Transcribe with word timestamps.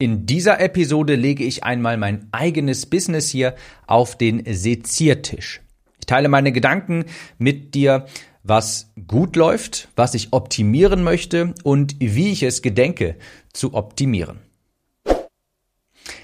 In 0.00 0.26
dieser 0.26 0.58
Episode 0.58 1.14
lege 1.14 1.44
ich 1.44 1.62
einmal 1.62 1.96
mein 1.96 2.26
eigenes 2.32 2.84
Business 2.86 3.28
hier 3.28 3.54
auf 3.86 4.18
den 4.18 4.42
Seziertisch. 4.44 5.60
Ich 6.00 6.06
teile 6.06 6.28
meine 6.28 6.50
Gedanken 6.50 7.04
mit 7.38 7.76
dir, 7.76 8.06
was 8.42 8.92
gut 9.06 9.36
läuft, 9.36 9.86
was 9.94 10.14
ich 10.14 10.32
optimieren 10.32 11.04
möchte 11.04 11.54
und 11.62 11.94
wie 12.00 12.32
ich 12.32 12.42
es 12.42 12.60
gedenke 12.60 13.14
zu 13.52 13.74
optimieren. 13.74 14.40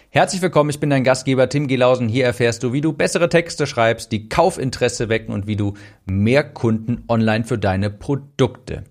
Herzlich 0.09 0.43
willkommen, 0.43 0.71
ich 0.71 0.80
bin 0.80 0.91
dein 0.91 1.05
Gastgeber 1.05 1.48
Tim 1.48 1.68
Gelausen. 1.68 2.09
Hier 2.09 2.25
erfährst 2.25 2.64
du, 2.64 2.73
wie 2.73 2.80
du 2.80 2.93
bessere 2.93 3.29
Texte 3.29 3.68
schreibst, 3.68 4.11
die 4.11 4.29
Kaufinteresse 4.29 5.09
wecken 5.09 5.32
und 5.32 5.46
wie 5.46 5.55
du 5.55 5.75
mehr 6.07 6.43
Kunden 6.43 7.05
online 7.07 7.45
für 7.45 7.57
deine 7.57 7.89
Produkte 7.91 8.82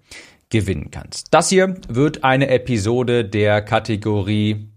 gewinnen 0.50 0.92
kannst. 0.92 1.28
Das 1.32 1.50
hier 1.50 1.76
wird 1.88 2.24
eine 2.24 2.50
Episode 2.50 3.26
der 3.26 3.62
Kategorie 3.62 4.70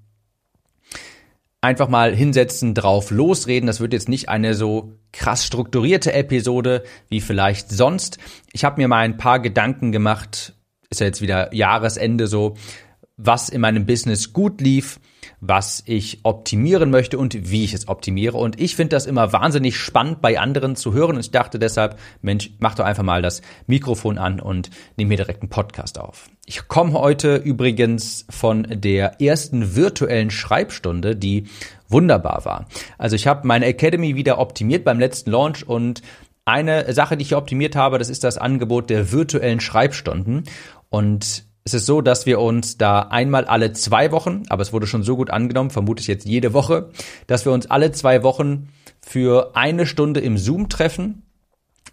einfach 1.62 1.89
mal 1.89 2.14
hinsetzen, 2.14 2.75
drauf 2.75 3.11
losreden. 3.11 3.67
Das 3.67 3.81
wird 3.81 3.93
jetzt 3.95 4.08
nicht 4.08 4.29
eine 4.29 4.54
so 4.54 4.93
krass 5.12 5.46
strukturierte 5.46 6.12
Episode 6.12 6.82
wie 7.08 7.21
vielleicht 7.21 7.71
sonst. 7.71 8.18
Ich 8.53 8.64
habe 8.64 8.81
mir 8.81 8.89
mal 8.89 8.98
ein 8.98 9.17
paar 9.17 9.40
Gedanken 9.40 9.93
gemacht, 9.93 10.54
ist 10.90 11.00
ja 11.00 11.07
jetzt 11.07 11.22
wieder 11.22 11.54
Jahresende 11.54 12.26
so, 12.26 12.57
was 13.17 13.48
in 13.48 13.61
meinem 13.61 13.86
Business 13.86 14.32
gut 14.32 14.61
lief, 14.61 14.98
was 15.45 15.82
ich 15.87 16.21
optimieren 16.23 16.91
möchte 16.91 17.19
und 17.19 17.51
wie 17.51 17.64
ich 17.64 17.75
es 17.75 17.89
optimiere. 17.89 18.39
Und 18.39 18.61
ich 18.61 18.77
finde 18.77 18.95
das 18.95 19.07
immer 19.07 19.32
wahnsinnig 19.32 19.77
spannend 19.77 20.23
bei 20.23 20.39
anderen 20.39 20.77
zu 20.77 20.93
hören. 20.93 21.17
Und 21.17 21.21
ich 21.21 21.32
dachte 21.32 21.59
deshalb, 21.59 21.99
Mensch, 22.23 22.51
mach 22.61 22.77
doch 22.77 22.85
einfach 22.85 23.03
mal 23.03 23.23
das 23.23 23.43
Mikrofon 23.67 24.18
an 24.18 24.39
und 24.39 24.71
nehme 24.96 25.09
mir 25.09 25.17
direkt 25.17 25.43
einen 25.43 25.51
Podcast 25.51 25.99
auf. 25.99 26.31
Ich 26.46 26.68
komme 26.68 26.93
heute 26.93 27.37
übrigens 27.37 28.25
von 28.31 28.68
der 28.71 29.21
ersten 29.21 29.75
virtuellen 29.75 30.31
Schreibstunde, 30.31 31.17
die 31.17 31.49
wunderbar 31.89 32.45
war. 32.45 32.69
Also 32.97 33.17
ich 33.17 33.27
habe 33.27 33.45
meine 33.45 33.67
Academy 33.67 34.15
wieder 34.15 34.39
optimiert 34.39 34.84
beim 34.84 35.01
letzten 35.01 35.33
Launch 35.33 35.67
und 35.67 36.03
eine 36.45 36.93
Sache, 36.93 37.17
die 37.17 37.23
ich 37.23 37.34
optimiert 37.34 37.75
habe, 37.75 37.99
das 37.99 38.09
ist 38.09 38.23
das 38.23 38.39
Angebot 38.39 38.91
der 38.91 39.11
virtuellen 39.11 39.59
Schreibstunden. 39.59 40.45
Und 40.89 41.45
es 41.65 41.75
ist 41.75 41.87
so, 41.87 42.01
dass 42.01 42.27
wir 42.27 42.41
uns 42.41 42.77
da 42.77 43.01
einmal 43.01 43.45
alle 43.45 43.73
zwei 43.73 44.11
Wochen, 44.11 44.43
aber 44.49 44.63
es 44.63 44.73
wurde 44.73 44.87
schon 44.87 45.03
so 45.03 45.17
gut 45.17 45.31
angenommen, 45.31 45.71
vermute 45.71 46.01
ich 46.01 46.09
jetzt 46.09 46.27
jede 46.27 46.53
Woche, 46.53 46.91
dass 47.27 47.45
wir 47.45 47.53
uns 47.53 47.71
alle 47.71 47.93
zwei 47.93 48.23
Wochen 48.23 48.69
für 49.01 49.53
eine 49.55 49.87
Stunde 49.87 50.21
im 50.21 50.39
Zoom 50.39 50.69
treffen, 50.69 51.23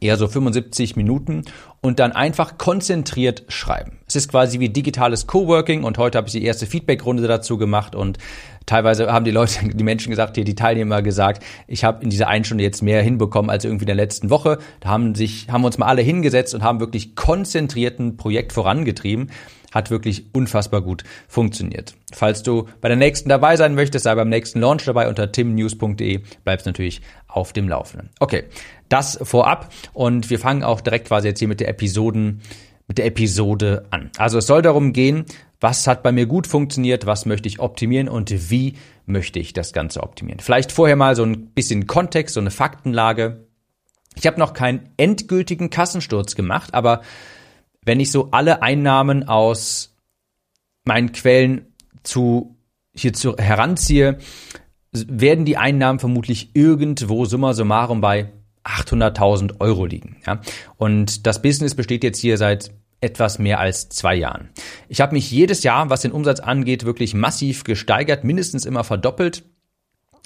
eher 0.01 0.17
so 0.17 0.27
75 0.27 0.95
Minuten 0.95 1.43
und 1.81 1.99
dann 1.99 2.13
einfach 2.13 2.57
konzentriert 2.57 3.43
schreiben. 3.49 3.99
Es 4.07 4.15
ist 4.15 4.29
quasi 4.29 4.59
wie 4.59 4.69
digitales 4.69 5.27
Coworking 5.27 5.83
und 5.83 5.97
heute 5.97 6.17
habe 6.17 6.27
ich 6.27 6.31
die 6.31 6.43
erste 6.43 6.65
Feedbackrunde 6.65 7.27
dazu 7.27 7.57
gemacht 7.57 7.95
und 7.95 8.17
teilweise 8.65 9.11
haben 9.11 9.25
die 9.25 9.31
Leute, 9.31 9.59
die 9.67 9.83
Menschen 9.83 10.09
gesagt, 10.09 10.35
hier 10.35 10.45
die 10.45 10.55
Teilnehmer 10.55 11.01
gesagt, 11.01 11.43
ich 11.67 11.83
habe 11.83 12.03
in 12.03 12.09
dieser 12.09 12.27
einen 12.27 12.45
Stunde 12.45 12.63
jetzt 12.63 12.81
mehr 12.81 13.03
hinbekommen 13.03 13.51
als 13.51 13.65
irgendwie 13.65 13.83
in 13.83 13.87
der 13.87 13.95
letzten 13.95 14.29
Woche. 14.29 14.59
Da 14.79 14.89
haben 14.89 15.15
sich 15.15 15.49
haben 15.49 15.65
uns 15.65 15.77
mal 15.77 15.87
alle 15.87 16.01
hingesetzt 16.01 16.55
und 16.55 16.63
haben 16.63 16.79
wirklich 16.79 17.15
konzentriert 17.15 17.99
ein 17.99 18.17
Projekt 18.17 18.53
vorangetrieben 18.53 19.29
hat 19.73 19.91
wirklich 19.91 20.25
unfassbar 20.33 20.81
gut 20.81 21.03
funktioniert. 21.27 21.95
Falls 22.11 22.43
du 22.43 22.67
bei 22.81 22.87
der 22.87 22.97
nächsten 22.97 23.29
dabei 23.29 23.55
sein 23.55 23.75
möchtest, 23.75 24.03
sei 24.03 24.15
beim 24.15 24.29
nächsten 24.29 24.59
Launch 24.59 24.85
dabei 24.85 25.07
unter 25.07 25.31
timnews.de, 25.31 26.21
bleibst 26.43 26.65
natürlich 26.65 27.01
auf 27.27 27.53
dem 27.53 27.69
Laufenden. 27.69 28.09
Okay, 28.19 28.45
das 28.89 29.19
vorab 29.21 29.71
und 29.93 30.29
wir 30.29 30.39
fangen 30.39 30.63
auch 30.63 30.81
direkt 30.81 31.07
quasi 31.07 31.27
jetzt 31.27 31.39
hier 31.39 31.47
mit 31.47 31.59
der 31.59 31.69
Episoden 31.69 32.41
mit 32.89 32.97
der 32.97 33.05
Episode 33.05 33.85
an. 33.91 34.09
Also 34.17 34.39
es 34.39 34.47
soll 34.47 34.63
darum 34.63 34.93
gehen, 34.93 35.25
was 35.61 35.87
hat 35.87 36.01
bei 36.03 36.11
mir 36.11 36.25
gut 36.25 36.47
funktioniert, 36.47 37.05
was 37.05 37.25
möchte 37.25 37.47
ich 37.47 37.59
optimieren 37.59 38.09
und 38.09 38.49
wie 38.49 38.73
möchte 39.05 39.39
ich 39.39 39.53
das 39.53 39.73
Ganze 39.73 40.01
optimieren. 40.01 40.39
Vielleicht 40.39 40.71
vorher 40.71 40.95
mal 40.95 41.15
so 41.15 41.23
ein 41.23 41.47
bisschen 41.51 41.85
Kontext, 41.85 42.33
so 42.33 42.41
eine 42.41 42.51
Faktenlage. 42.51 43.45
Ich 44.15 44.25
habe 44.25 44.39
noch 44.39 44.53
keinen 44.53 44.89
endgültigen 44.97 45.69
Kassensturz 45.69 46.35
gemacht, 46.35 46.73
aber 46.73 47.01
wenn 47.89 47.99
ich 47.99 48.11
so 48.11 48.29
alle 48.29 48.61
Einnahmen 48.61 49.27
aus 49.27 49.97
meinen 50.85 51.11
Quellen 51.11 51.73
zu 52.03 52.55
hierzu 52.93 53.35
heranziehe, 53.35 54.19
werden 54.91 55.43
die 55.43 55.57
Einnahmen 55.57 55.97
vermutlich 55.97 56.51
irgendwo 56.53 57.25
summa 57.25 57.55
summarum 57.55 57.99
bei 57.99 58.31
800.000 58.63 59.59
Euro 59.59 59.87
liegen. 59.87 60.17
Ja? 60.27 60.39
Und 60.77 61.25
das 61.25 61.41
Business 61.41 61.73
besteht 61.73 62.03
jetzt 62.03 62.19
hier 62.19 62.37
seit 62.37 62.69
etwas 63.01 63.39
mehr 63.39 63.59
als 63.59 63.89
zwei 63.89 64.13
Jahren. 64.13 64.49
Ich 64.87 65.01
habe 65.01 65.15
mich 65.15 65.31
jedes 65.31 65.63
Jahr, 65.63 65.89
was 65.89 66.01
den 66.01 66.11
Umsatz 66.11 66.41
angeht, 66.41 66.85
wirklich 66.85 67.15
massiv 67.15 67.63
gesteigert, 67.63 68.23
mindestens 68.23 68.67
immer 68.67 68.83
verdoppelt. 68.83 69.45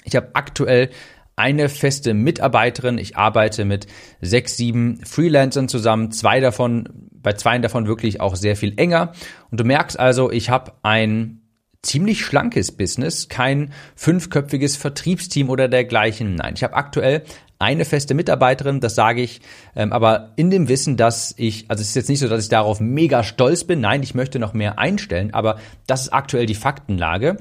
Ich 0.04 0.16
habe 0.16 0.28
aktuell 0.34 0.90
eine 1.36 1.68
feste 1.68 2.14
Mitarbeiterin. 2.14 2.98
Ich 2.98 3.16
arbeite 3.16 3.64
mit 3.64 3.86
sechs, 4.20 4.56
sieben 4.56 5.04
Freelancern 5.04 5.68
zusammen. 5.68 6.10
Zwei 6.12 6.40
davon, 6.40 6.88
bei 7.12 7.32
zwei 7.32 7.58
davon 7.58 7.86
wirklich 7.86 8.20
auch 8.20 8.36
sehr 8.36 8.56
viel 8.56 8.74
enger. 8.76 9.12
Und 9.50 9.60
du 9.60 9.64
merkst 9.64 9.98
also, 9.98 10.30
ich 10.30 10.50
habe 10.50 10.72
ein 10.82 11.40
ziemlich 11.82 12.24
schlankes 12.24 12.72
Business, 12.72 13.28
kein 13.28 13.72
fünfköpfiges 13.94 14.76
Vertriebsteam 14.76 15.50
oder 15.50 15.68
dergleichen. 15.68 16.34
Nein, 16.34 16.54
ich 16.56 16.64
habe 16.64 16.74
aktuell 16.74 17.24
eine 17.58 17.84
feste 17.84 18.14
Mitarbeiterin, 18.14 18.80
das 18.80 18.94
sage 18.94 19.22
ich, 19.22 19.40
ähm, 19.76 19.92
aber 19.92 20.32
in 20.36 20.50
dem 20.50 20.68
Wissen, 20.68 20.96
dass 20.96 21.34
ich, 21.36 21.70
also 21.70 21.82
es 21.82 21.88
ist 21.88 21.94
jetzt 21.94 22.08
nicht 22.08 22.18
so, 22.18 22.28
dass 22.28 22.42
ich 22.42 22.48
darauf 22.48 22.80
mega 22.80 23.22
stolz 23.22 23.64
bin, 23.64 23.80
nein, 23.80 24.02
ich 24.02 24.14
möchte 24.14 24.38
noch 24.38 24.54
mehr 24.54 24.78
einstellen, 24.78 25.32
aber 25.32 25.58
das 25.86 26.02
ist 26.02 26.12
aktuell 26.12 26.46
die 26.46 26.54
Faktenlage. 26.54 27.36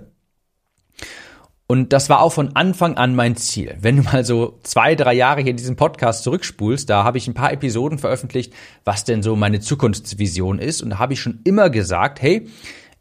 Und 1.74 1.92
das 1.92 2.08
war 2.08 2.22
auch 2.22 2.32
von 2.32 2.56
Anfang 2.56 2.98
an 2.98 3.16
mein 3.16 3.36
Ziel. 3.36 3.76
Wenn 3.82 3.98
du 3.98 4.04
mal 4.04 4.24
so 4.24 4.60
zwei, 4.62 4.94
drei 4.94 5.16
Jahre 5.16 5.42
hier 5.42 5.54
diesen 5.54 5.76
Podcast 5.76 6.24
zurückspulst, 6.24 6.88
da 6.88 7.04
habe 7.04 7.18
ich 7.18 7.28
ein 7.28 7.34
paar 7.34 7.52
Episoden 7.52 7.98
veröffentlicht, 7.98 8.54
was 8.86 9.06
denn 9.06 9.24
so 9.24 9.36
meine 9.36 9.60
Zukunftsvision 9.60 10.60
ist. 10.60 10.84
Und 10.84 10.92
da 10.92 11.00
habe 11.00 11.14
ich 11.14 11.20
schon 11.20 11.40
immer 11.46 11.72
gesagt, 11.72 12.22
hey, 12.22 12.48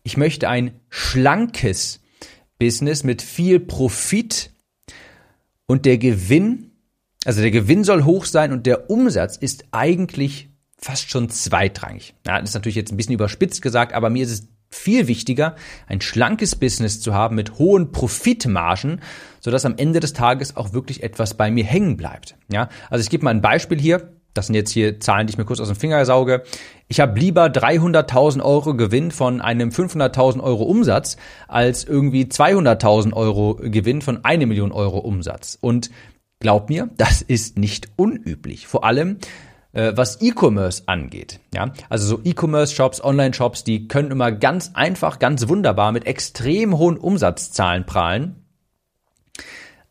ich 0.04 0.16
möchte 0.16 0.48
ein 0.48 0.80
schlankes 0.88 2.00
Business 2.58 3.04
mit 3.04 3.20
viel 3.20 3.60
Profit 3.60 4.52
und 5.66 5.84
der 5.84 5.98
Gewinn, 5.98 6.70
also 7.26 7.42
der 7.42 7.50
Gewinn 7.50 7.84
soll 7.84 8.04
hoch 8.04 8.24
sein 8.24 8.54
und 8.54 8.64
der 8.64 8.88
Umsatz 8.88 9.36
ist 9.36 9.66
eigentlich 9.72 10.48
fast 10.78 11.10
schon 11.10 11.28
zweitrangig. 11.28 12.14
Ja, 12.26 12.40
das 12.40 12.48
ist 12.48 12.54
natürlich 12.54 12.76
jetzt 12.76 12.90
ein 12.90 12.96
bisschen 12.96 13.12
überspitzt 13.12 13.60
gesagt, 13.60 13.92
aber 13.92 14.08
mir 14.08 14.24
ist 14.24 14.32
es 14.32 14.48
viel 14.72 15.06
wichtiger, 15.06 15.54
ein 15.86 16.00
schlankes 16.00 16.56
Business 16.56 17.00
zu 17.00 17.14
haben 17.14 17.36
mit 17.36 17.58
hohen 17.58 17.92
Profitmargen, 17.92 19.00
sodass 19.40 19.64
am 19.64 19.76
Ende 19.76 20.00
des 20.00 20.12
Tages 20.12 20.56
auch 20.56 20.72
wirklich 20.72 21.02
etwas 21.02 21.34
bei 21.34 21.50
mir 21.50 21.64
hängen 21.64 21.96
bleibt. 21.96 22.36
Ja, 22.50 22.68
also 22.90 23.02
ich 23.02 23.10
gebe 23.10 23.24
mal 23.24 23.30
ein 23.30 23.42
Beispiel 23.42 23.80
hier. 23.80 24.12
Das 24.34 24.46
sind 24.46 24.54
jetzt 24.54 24.70
hier 24.70 24.98
Zahlen, 24.98 25.26
die 25.26 25.32
ich 25.32 25.38
mir 25.38 25.44
kurz 25.44 25.60
aus 25.60 25.68
dem 25.68 25.76
Finger 25.76 26.02
sauge. 26.06 26.42
Ich 26.88 27.00
habe 27.00 27.20
lieber 27.20 27.46
300.000 27.46 28.42
Euro 28.42 28.74
Gewinn 28.74 29.10
von 29.10 29.42
einem 29.42 29.68
500.000 29.68 30.42
Euro 30.42 30.64
Umsatz 30.64 31.18
als 31.48 31.84
irgendwie 31.84 32.24
200.000 32.24 33.12
Euro 33.12 33.56
Gewinn 33.60 34.00
von 34.00 34.24
eine 34.24 34.46
Million 34.46 34.72
Euro 34.72 34.98
Umsatz. 34.98 35.58
Und 35.60 35.90
glaub 36.40 36.70
mir, 36.70 36.88
das 36.96 37.20
ist 37.20 37.58
nicht 37.58 37.88
unüblich. 37.96 38.66
Vor 38.66 38.84
allem, 38.84 39.18
äh, 39.72 39.92
was 39.94 40.20
E-Commerce 40.20 40.84
angeht. 40.86 41.40
Ja, 41.54 41.72
also 41.88 42.06
so 42.06 42.20
E-Commerce-Shops, 42.24 43.02
Online-Shops, 43.02 43.64
die 43.64 43.88
können 43.88 44.10
immer 44.10 44.32
ganz 44.32 44.72
einfach, 44.74 45.18
ganz 45.18 45.48
wunderbar 45.48 45.92
mit 45.92 46.06
extrem 46.06 46.76
hohen 46.78 46.96
Umsatzzahlen 46.96 47.86
prahlen. 47.86 48.36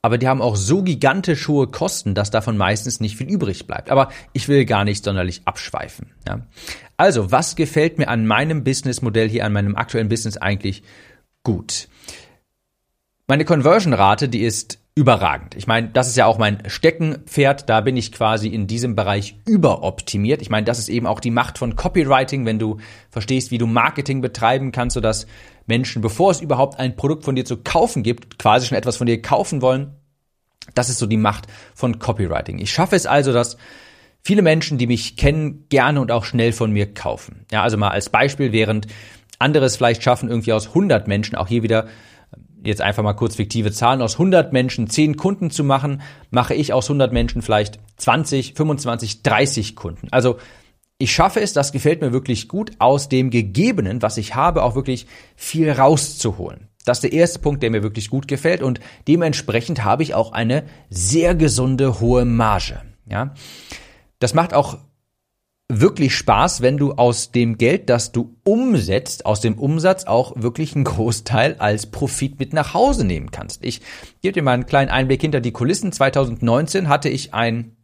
Aber 0.04 0.18
die 0.18 0.28
haben 0.28 0.42
auch 0.42 0.56
so 0.56 0.82
gigantisch 0.82 1.48
hohe 1.48 1.68
Kosten, 1.68 2.16
dass 2.16 2.32
davon 2.32 2.58
meistens 2.58 3.00
nicht 3.00 3.18
viel 3.18 3.30
übrig 3.30 3.68
bleibt. 3.68 3.92
Aber 3.92 4.10
ich 4.34 4.48
will 4.48 4.66
gar 4.66 4.84
nicht 4.84 5.04
sonderlich 5.04 5.44
abschweifen. 5.46 6.12
Ja. 6.28 6.42
Also, 6.98 7.32
was 7.32 7.56
gefällt 7.56 8.00
mir 8.00 8.08
an 8.08 8.26
meinem 8.26 8.64
Businessmodell 8.64 9.30
hier, 9.30 9.46
an 9.46 9.54
meinem 9.54 9.76
aktuellen 9.76 10.10
Business 10.10 10.38
eigentlich 10.38 10.82
gut? 11.44 11.88
Meine 13.28 13.46
Conversion-Rate, 13.46 14.28
die 14.28 14.42
ist 14.42 14.81
überragend. 14.94 15.56
Ich 15.56 15.68
meine, 15.68 15.88
das 15.88 16.10
ist 16.10 16.18
ja 16.18 16.26
auch 16.26 16.38
mein 16.38 16.64
Steckenpferd, 16.68 17.70
da 17.70 17.80
bin 17.82 17.96
ich 17.96 18.12
quasi 18.12 18.50
in 18.50 18.68
diesem 18.68 18.96
Bereich 18.96 19.36
überoptimiert. 19.48 20.42
Ich 20.42 20.50
meine, 20.50 20.66
das 20.66 20.80
ist 20.80 20.90
eben 20.90 21.08
auch 21.08 21.22
die 21.22 21.32
Macht 21.32 21.58
von 21.58 21.78
Copywriting, 21.78 22.46
wenn 22.46 22.60
du 22.60 22.78
verstehst, 23.10 23.52
wie 23.52 23.58
du 23.58 23.68
Marketing 23.68 24.22
betreiben 24.22 24.72
kannst, 24.74 24.96
sodass 24.96 25.28
Menschen, 25.66 26.02
bevor 26.02 26.32
es 26.32 26.42
überhaupt 26.42 26.78
ein 26.78 26.98
Produkt 26.98 27.24
von 27.24 27.36
dir 27.36 27.46
zu 27.46 27.58
kaufen 27.58 28.04
gibt, 28.04 28.38
quasi 28.38 28.68
schon 28.68 28.78
etwas 28.78 28.98
von 28.98 29.08
dir 29.08 29.22
kaufen 29.22 29.62
wollen. 29.62 29.96
Das 30.76 30.90
ist 30.90 31.00
so 31.00 31.08
die 31.08 31.18
Macht 31.18 31.48
von 31.74 31.98
Copywriting. 31.98 32.60
Ich 32.60 32.72
schaffe 32.72 32.98
es 32.98 33.06
also, 33.06 33.32
dass 33.32 33.56
viele 34.22 34.42
Menschen, 34.42 34.78
die 34.78 34.88
mich 34.88 35.16
kennen, 35.16 35.68
gerne 35.70 36.02
und 36.02 36.12
auch 36.12 36.26
schnell 36.26 36.52
von 36.52 36.72
mir 36.72 36.94
kaufen. 36.94 37.46
Ja, 37.52 37.64
also 37.64 37.78
mal 37.78 37.90
als 37.90 38.10
Beispiel, 38.10 38.52
während 38.52 38.88
andere 39.40 39.66
es 39.66 39.78
vielleicht 39.78 40.04
schaffen, 40.04 40.30
irgendwie 40.30 40.54
aus 40.54 40.68
100 40.68 41.08
Menschen 41.08 41.36
auch 41.36 41.48
hier 41.48 41.64
wieder 41.64 41.88
jetzt 42.64 42.82
einfach 42.82 43.04
mal 43.04 43.14
kurz 43.14 43.36
fiktive 43.36 43.72
Zahlen, 43.72 44.02
aus 44.02 44.14
100 44.14 44.54
Menschen 44.54 44.90
10 44.90 45.18
Kunden 45.18 45.52
zu 45.52 45.64
machen, 45.64 46.02
mache 46.30 46.54
ich 46.54 46.74
aus 46.74 46.86
100 46.86 47.12
Menschen 47.12 47.42
vielleicht 47.42 47.80
20, 47.98 48.54
25, 48.54 49.24
30 49.24 49.76
Kunden. 49.76 50.08
Also 50.12 50.38
ich 50.98 51.12
schaffe 51.12 51.42
es, 51.42 51.54
das 51.54 51.72
gefällt 51.72 52.02
mir 52.02 52.14
wirklich 52.14 52.48
gut, 52.48 52.72
aus 52.78 53.10
dem 53.10 53.32
Gegebenen, 53.32 54.02
was 54.02 54.18
ich 54.18 54.36
habe, 54.36 54.64
auch 54.64 54.76
wirklich 54.76 55.08
viel 55.36 55.72
rauszuholen. 55.72 56.68
Das 56.86 56.98
ist 56.98 57.04
der 57.04 57.14
erste 57.14 57.40
Punkt, 57.40 57.64
der 57.64 57.72
mir 57.72 57.84
wirklich 57.84 58.10
gut 58.10 58.28
gefällt 58.28 58.62
und 58.62 58.80
dementsprechend 59.08 59.84
habe 59.84 60.04
ich 60.04 60.14
auch 60.14 60.32
eine 60.32 60.64
sehr 60.90 61.36
gesunde 61.36 62.00
hohe 62.00 62.26
Marge. 62.26 62.82
Ja, 63.10 63.34
das 64.20 64.34
macht 64.34 64.54
auch 64.54 64.78
wirklich 65.80 66.16
Spaß, 66.16 66.62
wenn 66.62 66.78
du 66.78 66.94
aus 66.94 67.32
dem 67.32 67.58
Geld, 67.58 67.90
das 67.90 68.12
du 68.12 68.36
umsetzt, 68.44 69.26
aus 69.26 69.40
dem 69.40 69.58
Umsatz 69.58 70.06
auch 70.06 70.34
wirklich 70.36 70.76
einen 70.76 70.84
Großteil 70.84 71.56
als 71.60 71.86
Profit 71.86 72.40
mit 72.40 72.54
nach 72.54 72.74
Hause 72.74 73.06
nehmen 73.06 73.32
kannst. 73.32 73.64
Ich 73.64 73.82
gebe 74.22 74.34
dir 74.34 74.44
mal 74.44 74.54
einen 74.54 74.66
kleinen 74.66 74.92
Einblick 74.92 75.22
hinter 75.22 75.40
die 75.40 75.52
Kulissen. 75.52 75.92
2019 75.92 76.90
hatte 76.90 77.10
ich 77.10 77.34
ein 77.34 77.78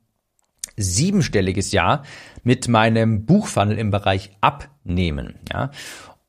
siebenstelliges 0.75 1.71
Jahr 1.71 2.03
mit 2.43 2.67
meinem 2.67 3.25
Buchfunnel 3.25 3.77
im 3.77 3.91
Bereich 3.91 4.31
Abnehmen. 4.41 5.39
Ja, 5.51 5.71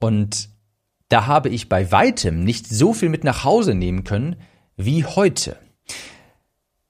und 0.00 0.50
da 1.08 1.26
habe 1.26 1.48
ich 1.48 1.68
bei 1.68 1.90
weitem 1.90 2.44
nicht 2.44 2.68
so 2.68 2.92
viel 2.92 3.08
mit 3.08 3.24
nach 3.24 3.44
Hause 3.44 3.74
nehmen 3.74 4.04
können 4.04 4.36
wie 4.76 5.04
heute. 5.04 5.56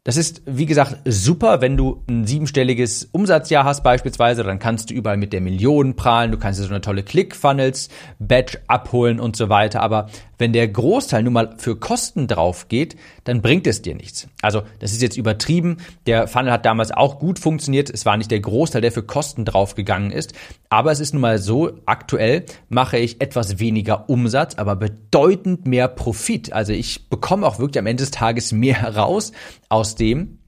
Das 0.08 0.16
ist, 0.16 0.40
wie 0.46 0.64
gesagt, 0.64 0.96
super, 1.04 1.60
wenn 1.60 1.76
du 1.76 2.02
ein 2.08 2.26
siebenstelliges 2.26 3.10
Umsatzjahr 3.12 3.64
hast 3.64 3.82
beispielsweise, 3.82 4.42
dann 4.42 4.58
kannst 4.58 4.88
du 4.88 4.94
überall 4.94 5.18
mit 5.18 5.34
der 5.34 5.42
Million 5.42 5.96
prahlen, 5.96 6.30
du 6.30 6.38
kannst 6.38 6.58
dir 6.58 6.64
so 6.64 6.70
eine 6.70 6.80
tolle 6.80 7.02
Click-Funnels, 7.02 7.90
Badge 8.18 8.58
abholen 8.68 9.20
und 9.20 9.36
so 9.36 9.50
weiter. 9.50 9.82
Aber 9.82 10.08
wenn 10.38 10.52
der 10.52 10.68
Großteil 10.68 11.22
nun 11.22 11.32
mal 11.32 11.54
für 11.58 11.76
Kosten 11.76 12.26
drauf 12.26 12.68
geht, 12.68 12.96
dann 13.24 13.42
bringt 13.42 13.66
es 13.66 13.82
dir 13.82 13.94
nichts. 13.94 14.28
Also, 14.40 14.62
das 14.78 14.92
ist 14.92 15.02
jetzt 15.02 15.16
übertrieben. 15.16 15.78
Der 16.06 16.28
Funnel 16.28 16.52
hat 16.52 16.64
damals 16.64 16.92
auch 16.92 17.18
gut 17.18 17.38
funktioniert. 17.38 17.90
Es 17.90 18.06
war 18.06 18.16
nicht 18.16 18.30
der 18.30 18.40
Großteil, 18.40 18.80
der 18.80 18.92
für 18.92 19.02
Kosten 19.02 19.44
draufgegangen 19.44 20.10
ist. 20.10 20.32
Aber 20.70 20.92
es 20.92 21.00
ist 21.00 21.12
nun 21.12 21.22
mal 21.22 21.38
so, 21.38 21.72
aktuell 21.86 22.44
mache 22.68 22.98
ich 22.98 23.20
etwas 23.20 23.58
weniger 23.58 24.08
Umsatz, 24.08 24.54
aber 24.54 24.76
bedeutend 24.76 25.66
mehr 25.66 25.88
Profit. 25.88 26.52
Also 26.52 26.72
ich 26.72 27.08
bekomme 27.08 27.46
auch 27.46 27.58
wirklich 27.58 27.78
am 27.78 27.86
Ende 27.86 28.02
des 28.02 28.10
Tages 28.10 28.52
mehr 28.52 28.76
heraus 28.80 29.32
aus 29.68 29.96
dem, 29.96 30.38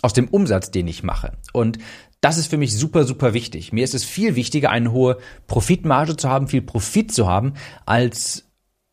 aus 0.00 0.12
dem 0.12 0.28
Umsatz, 0.28 0.70
den 0.70 0.86
ich 0.86 1.02
mache. 1.02 1.32
Und 1.52 1.78
das 2.20 2.36
ist 2.36 2.50
für 2.50 2.56
mich 2.56 2.76
super, 2.76 3.04
super 3.04 3.32
wichtig. 3.32 3.72
Mir 3.72 3.84
ist 3.84 3.94
es 3.94 4.04
viel 4.04 4.34
wichtiger, 4.34 4.70
eine 4.70 4.92
hohe 4.92 5.18
Profitmarge 5.46 6.16
zu 6.16 6.28
haben, 6.28 6.48
viel 6.48 6.62
Profit 6.62 7.12
zu 7.12 7.28
haben, 7.28 7.54
als 7.86 8.47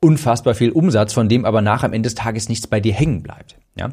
unfassbar 0.05 0.53
viel 0.53 0.71
Umsatz, 0.71 1.13
von 1.13 1.27
dem 1.27 1.45
aber 1.45 1.63
nach 1.63 1.83
am 1.83 1.91
Ende 1.91 2.07
des 2.07 2.15
Tages 2.15 2.47
nichts 2.47 2.67
bei 2.67 2.79
dir 2.79 2.93
hängen 2.93 3.23
bleibt. 3.23 3.57
Ja? 3.75 3.89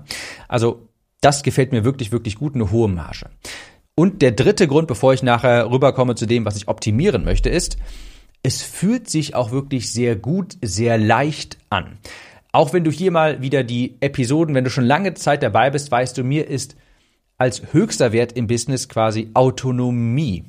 Also 0.46 0.88
das 1.22 1.42
gefällt 1.42 1.72
mir 1.72 1.84
wirklich, 1.84 2.12
wirklich 2.12 2.36
gut, 2.36 2.54
eine 2.54 2.70
hohe 2.70 2.88
Marge. 2.88 3.30
Und 3.94 4.20
der 4.20 4.32
dritte 4.32 4.68
Grund, 4.68 4.88
bevor 4.88 5.14
ich 5.14 5.22
nachher 5.22 5.70
rüberkomme 5.70 6.14
zu 6.14 6.26
dem, 6.26 6.44
was 6.44 6.56
ich 6.56 6.68
optimieren 6.68 7.24
möchte, 7.24 7.48
ist, 7.48 7.78
es 8.42 8.60
fühlt 8.62 9.08
sich 9.08 9.34
auch 9.34 9.52
wirklich 9.52 9.90
sehr 9.90 10.14
gut, 10.14 10.58
sehr 10.60 10.98
leicht 10.98 11.56
an. 11.70 11.98
Auch 12.52 12.74
wenn 12.74 12.84
du 12.84 12.90
hier 12.90 13.10
mal 13.10 13.40
wieder 13.40 13.64
die 13.64 13.96
Episoden, 14.00 14.54
wenn 14.54 14.64
du 14.64 14.70
schon 14.70 14.84
lange 14.84 15.14
Zeit 15.14 15.42
dabei 15.42 15.70
bist, 15.70 15.90
weißt 15.90 16.18
du, 16.18 16.24
mir 16.24 16.46
ist 16.46 16.76
als 17.38 17.72
höchster 17.72 18.12
Wert 18.12 18.32
im 18.32 18.46
Business 18.46 18.88
quasi 18.88 19.30
Autonomie. 19.32 20.44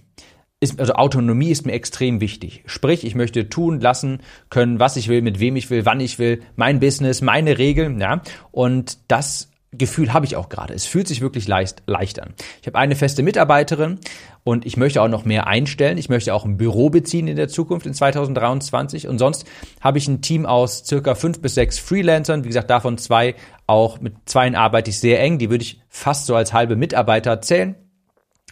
Ist, 0.64 0.80
also 0.80 0.94
Autonomie 0.94 1.52
ist 1.52 1.66
mir 1.66 1.74
extrem 1.74 2.22
wichtig. 2.22 2.64
Sprich, 2.66 3.04
ich 3.04 3.16
möchte 3.16 3.50
tun, 3.50 3.80
lassen 3.80 4.22
können, 4.50 4.80
was 4.80 4.96
ich 4.96 5.08
will, 5.10 5.22
mit 5.22 5.40
wem 5.40 5.56
ich 5.56 5.70
will, 5.70 5.86
wann 5.86 6.00
ich 6.00 6.20
will, 6.20 6.42
mein 6.56 6.80
Business, 6.80 7.22
meine 7.22 7.58
Regeln, 7.58 8.00
ja. 8.00 8.22
Und 8.52 8.98
das 9.10 9.50
Gefühl 9.78 10.14
habe 10.14 10.26
ich 10.26 10.36
auch 10.36 10.50
gerade. 10.50 10.74
Es 10.74 10.86
fühlt 10.86 11.08
sich 11.08 11.22
wirklich 11.22 11.48
leicht, 11.48 11.84
leicht 11.88 12.22
an. 12.22 12.34
Ich 12.62 12.68
habe 12.68 12.78
eine 12.78 12.96
feste 12.96 13.24
Mitarbeiterin 13.24 14.00
und 14.44 14.66
ich 14.66 14.78
möchte 14.78 15.02
auch 15.02 15.08
noch 15.08 15.26
mehr 15.26 15.48
einstellen. 15.48 15.98
Ich 15.98 16.10
möchte 16.10 16.34
auch 16.34 16.46
ein 16.46 16.58
Büro 16.58 16.90
beziehen 16.90 17.28
in 17.28 17.36
der 17.36 17.48
Zukunft 17.48 17.86
in 17.86 17.94
2023 17.94 19.08
und 19.08 19.18
sonst 19.18 19.46
habe 19.82 19.98
ich 19.98 20.08
ein 20.08 20.22
Team 20.22 20.46
aus 20.46 20.86
circa 20.86 21.16
fünf 21.16 21.42
bis 21.42 21.56
sechs 21.56 21.80
Freelancern. 21.80 22.44
Wie 22.44 22.50
gesagt, 22.50 22.70
davon 22.70 22.98
zwei 22.98 23.36
auch 23.66 24.00
mit 24.00 24.14
zweien 24.26 24.56
arbeite 24.56 24.92
ich 24.92 25.00
sehr 25.00 25.20
eng. 25.20 25.40
Die 25.40 25.50
würde 25.50 25.64
ich 25.64 25.82
fast 25.90 26.28
so 26.28 26.36
als 26.36 26.54
halbe 26.54 26.76
Mitarbeiter 26.76 27.42
zählen. 27.42 27.76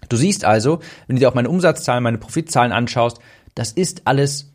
Du 0.09 0.17
siehst 0.17 0.45
also, 0.45 0.79
wenn 1.07 1.15
du 1.15 1.19
dir 1.19 1.29
auch 1.29 1.35
meine 1.35 1.49
Umsatzzahlen, 1.49 2.03
meine 2.03 2.17
Profitzahlen 2.17 2.71
anschaust, 2.71 3.19
das 3.55 3.71
ist 3.71 4.03
alles 4.05 4.53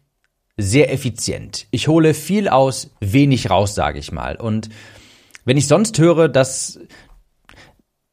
sehr 0.57 0.93
effizient. 0.93 1.67
Ich 1.71 1.89
hole 1.89 2.15
viel 2.15 2.49
aus 2.49 2.91
wenig 3.01 3.51
raus, 3.51 3.75
sage 3.75 3.99
ich 3.99 4.13
mal. 4.13 4.37
Und 4.37 4.71
wenn 5.45 5.57
ich 5.57 5.69
sonst 5.69 5.99
höre, 5.99 6.29
dass 6.29 6.81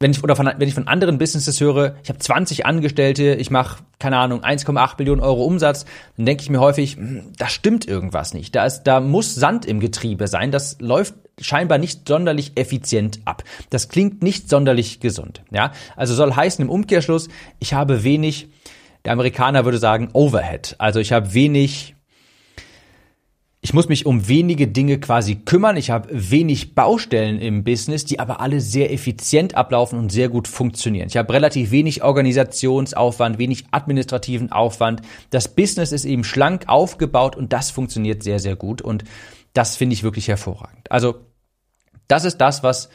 wenn 0.04 0.12
ich 0.12 0.22
oder 0.22 0.36
von, 0.36 0.52
wenn 0.58 0.68
ich 0.68 0.74
von 0.74 0.88
anderen 0.90 1.18
Businesses 1.18 1.62
höre, 1.62 1.96
ich 2.04 2.10
habe 2.10 2.20
20 2.20 2.66
Angestellte, 2.66 3.36
ich 3.36 3.50
mache 3.50 3.84
keine 4.00 4.18
Ahnung 4.18 4.44
1,8 4.44 4.96
Millionen 4.98 5.22
Euro 5.22 5.46
Umsatz, 5.46 5.86
dann 6.18 6.26
denke 6.26 6.44
ich 6.44 6.50
mir 6.50 6.60
häufig, 6.60 6.98
hm, 6.98 7.32
da 7.38 7.48
stimmt 7.48 7.88
irgendwas 7.88 8.34
nicht. 8.34 8.54
Da 8.54 8.66
ist, 8.66 8.84
da 8.84 9.00
muss 9.00 9.34
Sand 9.34 9.66
im 9.66 9.80
Getriebe 9.80 10.28
sein. 10.28 10.52
Das 10.52 10.80
läuft 10.82 11.16
scheinbar 11.40 11.78
nicht 11.78 12.08
sonderlich 12.08 12.54
effizient 12.56 13.20
ab. 13.26 13.44
Das 13.70 13.90
klingt 13.90 14.22
nicht 14.24 14.50
sonderlich 14.50 15.00
gesund. 15.00 15.42
Ja, 15.52 15.72
also 15.96 16.14
soll 16.14 16.36
heißen 16.36 16.64
im 16.64 16.70
Umkehrschluss, 16.70 17.30
ich 17.60 17.74
habe 17.74 18.04
wenig. 18.04 18.50
Der 19.06 19.12
Amerikaner 19.12 19.66
würde 19.66 19.80
sagen 19.80 20.10
Overhead. 20.14 20.76
Also 20.78 21.02
ich 21.02 21.12
habe 21.12 21.34
wenig 21.34 21.94
ich 23.66 23.74
muss 23.74 23.88
mich 23.88 24.06
um 24.06 24.28
wenige 24.28 24.68
Dinge 24.68 25.00
quasi 25.00 25.36
kümmern. 25.36 25.78
Ich 25.78 25.90
habe 25.90 26.10
wenig 26.12 26.76
Baustellen 26.76 27.40
im 27.40 27.64
Business, 27.64 28.04
die 28.04 28.20
aber 28.20 28.42
alle 28.42 28.60
sehr 28.60 28.92
effizient 28.92 29.56
ablaufen 29.56 29.98
und 29.98 30.12
sehr 30.12 30.28
gut 30.28 30.50
funktionieren. 30.50 31.08
Ich 31.08 31.16
habe 31.16 31.32
relativ 31.32 31.72
wenig 31.72 32.04
Organisationsaufwand, 32.04 33.38
wenig 33.38 33.64
administrativen 33.72 34.52
Aufwand. 34.52 35.02
Das 35.30 35.48
Business 35.48 35.94
ist 35.94 36.04
eben 36.04 36.26
schlank 36.26 36.66
aufgebaut 36.68 37.38
und 37.38 37.54
das 37.54 37.72
funktioniert 37.72 38.22
sehr, 38.22 38.40
sehr 38.40 38.58
gut. 38.58 38.82
Und 38.82 39.06
das 39.54 39.76
finde 39.76 39.94
ich 39.94 40.04
wirklich 40.04 40.28
hervorragend. 40.28 40.92
Also 40.92 41.16
das 42.08 42.26
ist 42.26 42.38
das, 42.38 42.64
was 42.64 42.90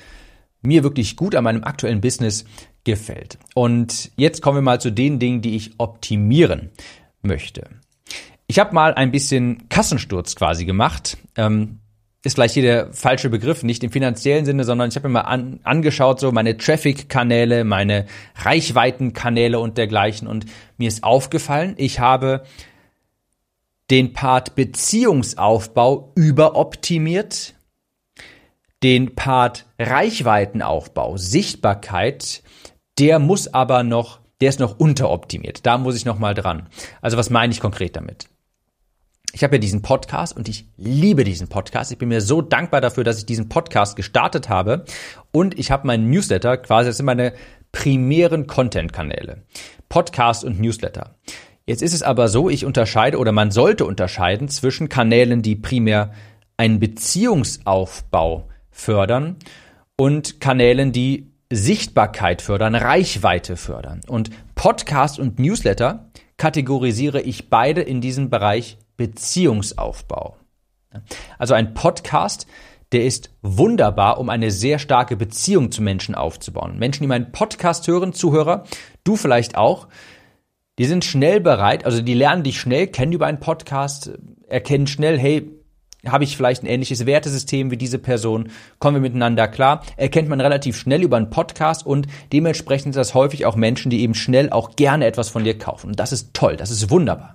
mir 0.61 0.83
wirklich 0.83 1.17
gut 1.17 1.35
an 1.35 1.45
meinem 1.45 1.65
aktuellen 1.65 2.01
Business 2.01 2.45
gefällt. 2.85 3.39
Und 3.55 4.11
jetzt 4.17 4.43
kommen 4.43 4.59
wir 4.59 4.63
mal 4.63 4.81
zu 4.81 4.91
den 4.91 5.19
Dingen, 5.19 5.41
die 5.43 5.57
ich 5.57 5.73
optimieren 5.79 6.71
möchte. 7.23 7.69
Ich 8.47 8.59
habe 8.59 8.75
mal 8.75 8.95
ein 8.95 9.11
bisschen 9.11 9.69
Kassensturz 9.69 10.35
quasi 10.35 10.65
gemacht. 10.65 11.19
Ähm, 11.37 11.81
ist 12.25 12.35
vielleicht 12.35 12.55
hier 12.55 12.63
der 12.63 12.93
falsche 12.93 13.31
Begriff, 13.31 13.63
nicht 13.63 13.85
im 13.85 13.93
finanziellen 13.93 14.45
Sinne, 14.45 14.65
sondern 14.65 14.89
ich 14.89 14.97
habe 14.97 15.09
mir 15.09 15.15
mal 15.15 15.21
an, 15.21 15.61
angeschaut, 15.63 16.19
so 16.19 16.33
meine 16.33 16.57
Traffic-Kanäle, 16.57 17.65
meine 17.65 18.07
Reichweitenkanäle 18.37 19.61
und 19.61 19.79
dergleichen. 19.79 20.27
Und 20.27 20.47
mir 20.79 20.89
ist 20.89 21.05
aufgefallen, 21.05 21.75
ich 21.77 22.01
habe 22.01 22.43
den 23.91 24.13
Part 24.13 24.55
Beziehungsaufbau 24.55 26.13
überoptimiert, 26.15 27.55
den 28.83 29.15
Part 29.15 29.67
Reichweitenaufbau, 29.79 31.17
Sichtbarkeit, 31.17 32.43
der 32.99 33.19
muss 33.19 33.53
aber 33.53 33.83
noch, 33.83 34.21
der 34.41 34.51
ist 34.51 34.61
noch 34.61 34.79
unteroptimiert. 34.79 35.67
Da 35.67 35.79
muss 35.79 35.97
ich 35.97 36.05
noch 36.05 36.19
mal 36.19 36.35
dran. 36.35 36.69
Also 37.01 37.17
was 37.17 37.31
meine 37.31 37.53
ich 37.53 37.61
konkret 37.61 37.97
damit? 37.97 38.29
ich 39.33 39.45
habe 39.45 39.57
ja 39.57 39.61
diesen 39.61 39.83
Podcast 39.83 40.37
und 40.37 40.49
ich 40.49 40.67
liebe 40.77 41.25
diesen 41.25 41.49
Podcast. 41.49 41.93
Ich 41.93 41.99
bin 41.99 42.09
mir 42.09 42.21
so 42.21 42.41
dankbar 42.41 42.81
dafür, 42.81 43.05
dass 43.05 43.19
ich 43.19 43.27
diesen 43.27 43.49
Podcast 43.49 43.97
gestartet 43.97 44.49
habe. 44.49 44.85
Und 45.33 45.59
ich 45.59 45.71
habe 45.71 45.87
meinen 45.87 46.11
Newsletter, 46.11 46.57
quasi 46.57 46.89
das 46.89 46.97
sind 46.97 47.07
meine 47.07 47.35
primären 47.71 48.47
Content-Kanäle. 48.47 49.43
Podcast 49.89 50.45
und 50.45 50.61
Newsletter. 50.61 51.15
Jetzt 51.69 51.83
ist 51.83 51.93
es 51.93 52.03
aber 52.03 52.29
so, 52.29 52.49
ich 52.49 52.65
unterscheide 52.65 53.19
oder 53.19 53.31
man 53.31 53.51
sollte 53.51 53.85
unterscheiden 53.85 54.49
zwischen 54.49 54.89
Kanälen, 54.89 55.43
die 55.43 55.55
primär 55.55 56.15
einen 56.57 56.81
Beziehungsaufbau 56.81 58.49
fördern 58.71 59.37
und 59.95 60.41
Kanälen, 60.41 60.93
die 60.93 61.31
Sichtbarkeit 61.51 62.41
fördern, 62.41 62.75
Reichweite 62.75 63.59
fördern. 63.59 64.01
Und 64.09 64.31
Podcast 64.55 65.19
und 65.19 65.39
Newsletter 65.39 66.09
kategorisiere 66.39 67.21
ich 67.21 67.51
beide 67.51 67.83
in 67.83 68.01
diesem 68.01 68.31
Bereich 68.31 68.79
Beziehungsaufbau. 68.97 70.39
Also 71.37 71.53
ein 71.53 71.75
Podcast, 71.75 72.47
der 72.93 73.05
ist 73.05 73.29
wunderbar, 73.43 74.21
um 74.21 74.31
eine 74.31 74.51
sehr 74.51 74.79
starke 74.79 75.17
Beziehung 75.17 75.71
zu 75.71 75.83
Menschen 75.83 76.15
aufzubauen. 76.15 76.79
Menschen, 76.79 77.03
die 77.03 77.09
meinen 77.09 77.31
Podcast 77.31 77.87
hören, 77.89 78.15
Zuhörer, 78.15 78.65
du 79.05 79.17
vielleicht 79.17 79.59
auch, 79.59 79.89
die 80.79 80.85
sind 80.85 81.05
schnell 81.05 81.41
bereit, 81.41 81.85
also 81.85 82.01
die 82.01 82.15
lernen 82.15 82.45
dich 82.45 82.61
schnell 82.61 82.87
kennen 82.87 83.13
über 83.13 83.27
einen 83.27 83.41
Podcast, 83.41 84.13
erkennen 84.47 84.87
schnell, 84.87 85.19
hey, 85.19 85.51
habe 86.07 86.25
ich 86.25 86.37
vielleicht 86.37 86.63
ein 86.63 86.69
ähnliches 86.69 87.07
Wertesystem 87.07 87.71
wie 87.71 87.77
diese 87.77 87.99
Person, 87.99 88.51
kommen 88.79 88.97
wir 88.97 89.01
miteinander 89.01 89.49
klar, 89.49 89.83
erkennt 89.97 90.29
man 90.29 90.41
relativ 90.41 90.77
schnell 90.77 91.03
über 91.03 91.17
einen 91.17 91.31
Podcast 91.31 91.85
und 91.85 92.07
dementsprechend 92.33 92.95
sind 92.95 93.01
das 93.01 93.15
häufig 93.15 93.47
auch 93.47 93.57
Menschen, 93.57 93.91
die 93.91 94.01
eben 94.01 94.15
schnell 94.15 94.51
auch 94.51 94.77
gerne 94.77 95.07
etwas 95.07 95.29
von 95.29 95.45
dir 95.45 95.59
kaufen. 95.59 95.89
Und 95.89 96.01
das 96.01 96.13
ist 96.13 96.35
toll, 96.35 96.57
das 96.57 96.71
ist 96.71 96.91
wunderbar. 96.91 97.35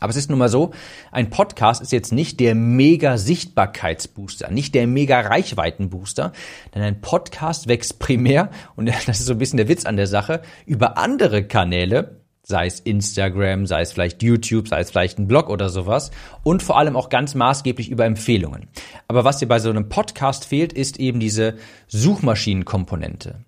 Aber 0.00 0.10
es 0.10 0.16
ist 0.16 0.30
nun 0.30 0.38
mal 0.38 0.48
so, 0.48 0.72
ein 1.10 1.30
Podcast 1.30 1.82
ist 1.82 1.92
jetzt 1.92 2.12
nicht 2.12 2.38
der 2.40 2.54
mega 2.54 3.18
Sichtbarkeitsbooster, 3.18 4.50
nicht 4.50 4.74
der 4.74 4.86
mega 4.86 5.20
Reichweitenbooster, 5.20 6.32
denn 6.74 6.82
ein 6.82 7.00
Podcast 7.00 7.66
wächst 7.66 7.98
primär, 7.98 8.50
und 8.76 8.86
das 9.06 9.08
ist 9.08 9.26
so 9.26 9.32
ein 9.32 9.38
bisschen 9.38 9.56
der 9.56 9.68
Witz 9.68 9.86
an 9.86 9.96
der 9.96 10.06
Sache, 10.06 10.42
über 10.66 10.98
andere 10.98 11.44
Kanäle, 11.44 12.17
sei 12.48 12.66
es 12.66 12.80
Instagram, 12.80 13.66
sei 13.66 13.82
es 13.82 13.92
vielleicht 13.92 14.22
YouTube, 14.22 14.68
sei 14.68 14.80
es 14.80 14.90
vielleicht 14.90 15.18
ein 15.18 15.28
Blog 15.28 15.50
oder 15.50 15.68
sowas 15.68 16.10
und 16.42 16.62
vor 16.62 16.78
allem 16.78 16.96
auch 16.96 17.10
ganz 17.10 17.34
maßgeblich 17.34 17.90
über 17.90 18.06
Empfehlungen. 18.06 18.68
Aber 19.06 19.24
was 19.24 19.36
dir 19.36 19.46
bei 19.46 19.58
so 19.58 19.68
einem 19.68 19.90
Podcast 19.90 20.46
fehlt, 20.46 20.72
ist 20.72 20.98
eben 20.98 21.20
diese 21.20 21.56
Suchmaschinenkomponente. 21.88 23.44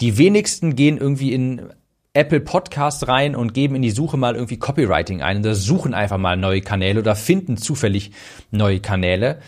Die 0.00 0.18
wenigsten 0.18 0.74
gehen 0.74 0.98
irgendwie 0.98 1.32
in 1.32 1.68
Apple 2.12 2.40
Podcast 2.40 3.06
rein 3.06 3.36
und 3.36 3.54
geben 3.54 3.76
in 3.76 3.82
die 3.82 3.92
Suche 3.92 4.16
mal 4.16 4.34
irgendwie 4.34 4.58
Copywriting 4.58 5.22
ein 5.22 5.38
oder 5.38 5.54
suchen 5.54 5.94
einfach 5.94 6.18
mal 6.18 6.36
neue 6.36 6.60
Kanäle 6.60 6.98
oder 6.98 7.14
finden 7.14 7.56
zufällig 7.56 8.10
neue 8.50 8.80
Kanäle. 8.80 9.38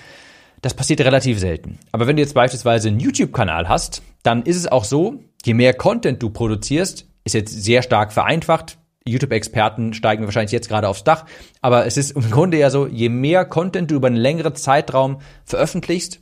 Das 0.62 0.74
passiert 0.74 1.00
relativ 1.00 1.40
selten. 1.40 1.80
Aber 1.90 2.06
wenn 2.06 2.14
du 2.14 2.22
jetzt 2.22 2.34
beispielsweise 2.34 2.86
einen 2.86 3.00
YouTube-Kanal 3.00 3.68
hast, 3.68 4.02
dann 4.22 4.44
ist 4.44 4.56
es 4.56 4.68
auch 4.68 4.84
so, 4.84 5.24
je 5.44 5.54
mehr 5.54 5.74
Content 5.74 6.22
du 6.22 6.30
produzierst, 6.30 7.08
ist 7.26 7.34
jetzt 7.34 7.62
sehr 7.62 7.82
stark 7.82 8.12
vereinfacht. 8.12 8.78
YouTube-Experten 9.06 9.92
steigen 9.94 10.24
wahrscheinlich 10.24 10.52
jetzt 10.52 10.68
gerade 10.68 10.88
aufs 10.88 11.04
Dach. 11.04 11.26
Aber 11.60 11.86
es 11.86 11.96
ist 11.96 12.12
im 12.12 12.30
Grunde 12.30 12.58
ja 12.58 12.70
so, 12.70 12.86
je 12.86 13.08
mehr 13.08 13.44
Content 13.44 13.90
du 13.90 13.96
über 13.96 14.06
einen 14.06 14.16
längeren 14.16 14.54
Zeitraum 14.54 15.20
veröffentlichst, 15.44 16.20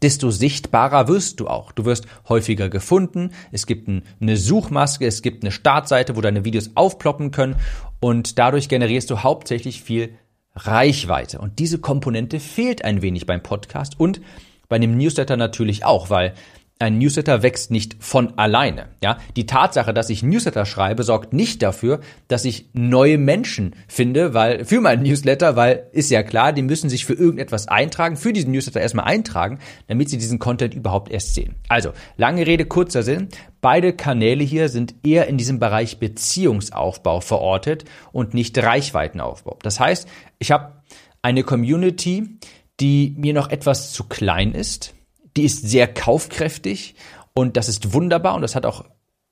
desto 0.00 0.30
sichtbarer 0.30 1.06
wirst 1.08 1.40
du 1.40 1.48
auch. 1.48 1.72
Du 1.72 1.84
wirst 1.84 2.06
häufiger 2.28 2.68
gefunden. 2.68 3.30
Es 3.50 3.66
gibt 3.66 3.88
eine 3.88 4.36
Suchmaske, 4.36 5.06
es 5.06 5.22
gibt 5.22 5.44
eine 5.44 5.52
Startseite, 5.52 6.16
wo 6.16 6.20
deine 6.20 6.44
Videos 6.44 6.70
aufploppen 6.76 7.30
können 7.30 7.56
und 8.00 8.38
dadurch 8.38 8.68
generierst 8.68 9.10
du 9.10 9.22
hauptsächlich 9.22 9.82
viel 9.82 10.14
Reichweite. 10.54 11.38
Und 11.38 11.58
diese 11.58 11.78
Komponente 11.78 12.40
fehlt 12.40 12.84
ein 12.84 13.02
wenig 13.02 13.26
beim 13.26 13.42
Podcast 13.42 13.98
und 13.98 14.20
bei 14.68 14.76
einem 14.76 14.96
Newsletter 14.96 15.36
natürlich 15.36 15.84
auch, 15.84 16.10
weil 16.10 16.34
ein 16.82 16.98
Newsletter 16.98 17.42
wächst 17.42 17.70
nicht 17.70 17.96
von 18.00 18.36
alleine. 18.38 18.88
Ja, 19.02 19.18
die 19.36 19.46
Tatsache, 19.46 19.94
dass 19.94 20.10
ich 20.10 20.22
Newsletter 20.22 20.66
schreibe, 20.66 21.02
sorgt 21.02 21.32
nicht 21.32 21.62
dafür, 21.62 22.00
dass 22.28 22.44
ich 22.44 22.70
neue 22.72 23.18
Menschen 23.18 23.74
finde, 23.88 24.34
weil 24.34 24.64
für 24.64 24.80
meinen 24.80 25.02
Newsletter, 25.02 25.56
weil 25.56 25.88
ist 25.92 26.10
ja 26.10 26.22
klar, 26.22 26.52
die 26.52 26.62
müssen 26.62 26.90
sich 26.90 27.04
für 27.04 27.14
irgendetwas 27.14 27.68
eintragen, 27.68 28.16
für 28.16 28.32
diesen 28.32 28.52
Newsletter 28.52 28.80
erstmal 28.80 29.06
eintragen, 29.06 29.58
damit 29.86 30.10
sie 30.10 30.18
diesen 30.18 30.38
Content 30.38 30.74
überhaupt 30.74 31.10
erst 31.10 31.34
sehen. 31.34 31.54
Also 31.68 31.92
lange 32.16 32.46
Rede 32.46 32.66
kurzer 32.66 33.02
Sinn. 33.02 33.28
Beide 33.60 33.92
Kanäle 33.92 34.42
hier 34.42 34.68
sind 34.68 34.94
eher 35.04 35.28
in 35.28 35.38
diesem 35.38 35.60
Bereich 35.60 35.98
Beziehungsaufbau 35.98 37.20
verortet 37.20 37.84
und 38.10 38.34
nicht 38.34 38.58
Reichweitenaufbau. 38.58 39.58
Das 39.62 39.78
heißt, 39.78 40.08
ich 40.40 40.50
habe 40.50 40.82
eine 41.22 41.44
Community, 41.44 42.38
die 42.80 43.14
mir 43.16 43.34
noch 43.34 43.50
etwas 43.50 43.92
zu 43.92 44.04
klein 44.04 44.52
ist 44.52 44.94
die 45.36 45.44
ist 45.44 45.68
sehr 45.68 45.86
kaufkräftig 45.86 46.94
und 47.34 47.56
das 47.56 47.68
ist 47.68 47.92
wunderbar 47.92 48.34
und 48.34 48.42
das 48.42 48.54
hat 48.54 48.66
auch 48.66 48.84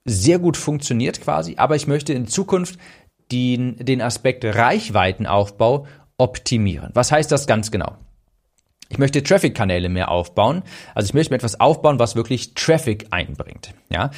sehr 0.04 0.38
gut 0.38 0.56
funktioniert 0.56 1.20
quasi. 1.20 1.54
Aber 1.56 1.76
ich 1.76 1.86
möchte 1.86 2.12
in 2.12 2.26
Zukunft 2.26 2.78
den, 3.30 3.76
den 3.76 4.02
Aspekt 4.02 4.44
Reichweitenaufbau 4.44 5.86
optimieren. 6.16 6.90
Was 6.94 7.12
heißt 7.12 7.30
das 7.30 7.46
ganz 7.46 7.70
genau? 7.70 7.96
Ich 8.88 8.98
möchte 8.98 9.22
Traffic-Kanäle 9.22 9.88
mehr 9.88 10.10
aufbauen. 10.10 10.62
Also 10.94 11.06
ich 11.06 11.14
möchte 11.14 11.32
mir 11.32 11.36
etwas 11.36 11.60
aufbauen, 11.60 11.98
was 11.98 12.16
wirklich 12.16 12.54
Traffic 12.54 13.06
einbringt. 13.10 13.72
Ja, 13.88 14.10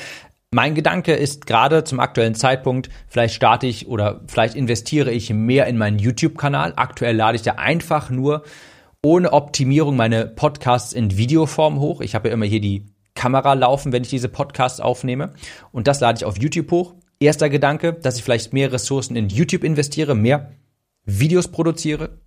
mein 0.55 0.75
Gedanke 0.75 1.13
ist 1.15 1.47
gerade 1.47 1.85
zum 1.85 2.01
aktuellen 2.01 2.35
Zeitpunkt, 2.35 2.91
vielleicht 3.09 3.35
starte 3.35 3.67
ich 3.67 3.89
oder 3.89 4.21
vielleicht 4.27 4.55
investiere 4.55 5.11
ich 5.11 5.31
mehr 5.31 5.67
in 5.67 5.79
meinen 5.79 5.99
YouTube-Kanal. 5.99 6.75
Aktuell 6.77 7.17
lade 7.17 7.37
ich 7.37 7.43
da 7.43 7.53
einfach 7.53 8.11
nur 8.11 8.45
ohne 9.05 9.33
Optimierung 9.33 9.97
meine 9.97 10.27
Podcasts 10.27 10.93
in 10.93 11.17
Videoform 11.17 11.81
hoch. 11.81 12.01
Ich 12.01 12.15
habe 12.15 12.29
ja 12.29 12.35
immer 12.35 12.47
hier 12.47 12.61
die 12.61 12.87
Kamera 13.15 13.53
laufen, 13.55 13.93
wenn 13.93 14.05
ich 14.05 14.11
diese 14.11 14.29
Podcasts 14.29 14.81
aufnehme. 14.81 15.33
Und 15.73 15.89
das 15.89 16.01
lade 16.01 16.19
ich 16.19 16.25
auf 16.25 16.39
YouTube 16.39 16.71
hoch. 16.71 16.95
Erster 17.19 17.51
Gedanke, 17.51 17.93
dass 17.93 18.17
ich 18.17 18.23
vielleicht 18.23 18.53
mehr 18.53 18.73
Ressourcen 18.73 19.17
in 19.17 19.29
YouTube 19.29 19.65
investiere, 19.65 20.15
mehr 20.15 20.53
Videos 21.05 21.49
produziere. 21.49 22.21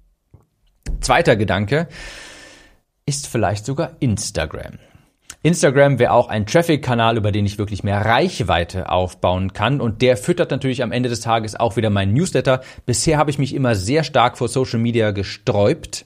Zweiter 1.00 1.36
Gedanke 1.36 1.88
ist 3.05 3.27
vielleicht 3.27 3.65
sogar 3.65 3.96
Instagram. 4.00 4.79
Instagram 5.44 6.00
wäre 6.00 6.12
auch 6.12 6.27
ein 6.27 6.46
Traffic-Kanal, 6.46 7.17
über 7.17 7.32
den 7.32 7.46
ich 7.46 7.58
wirklich 7.58 7.84
mehr 7.84 8.03
Reichweite 8.03 8.89
aufbauen 8.89 9.53
kann. 9.53 9.79
Und 9.79 10.01
der 10.01 10.17
füttert 10.17 10.51
natürlich 10.51 10.82
am 10.84 10.91
Ende 10.91 11.08
des 11.08 11.22
Tages 11.22 11.55
auch 11.55 11.77
wieder 11.77 11.89
meinen 11.89 12.13
Newsletter. 12.13 12.62
Bisher 12.86 13.17
habe 13.17 13.29
ich 13.29 13.38
mich 13.38 13.53
immer 13.53 13.75
sehr 13.75 14.03
stark 14.03 14.38
vor 14.38 14.48
Social 14.48 14.79
Media 14.79 15.12
gesträubt 15.12 16.05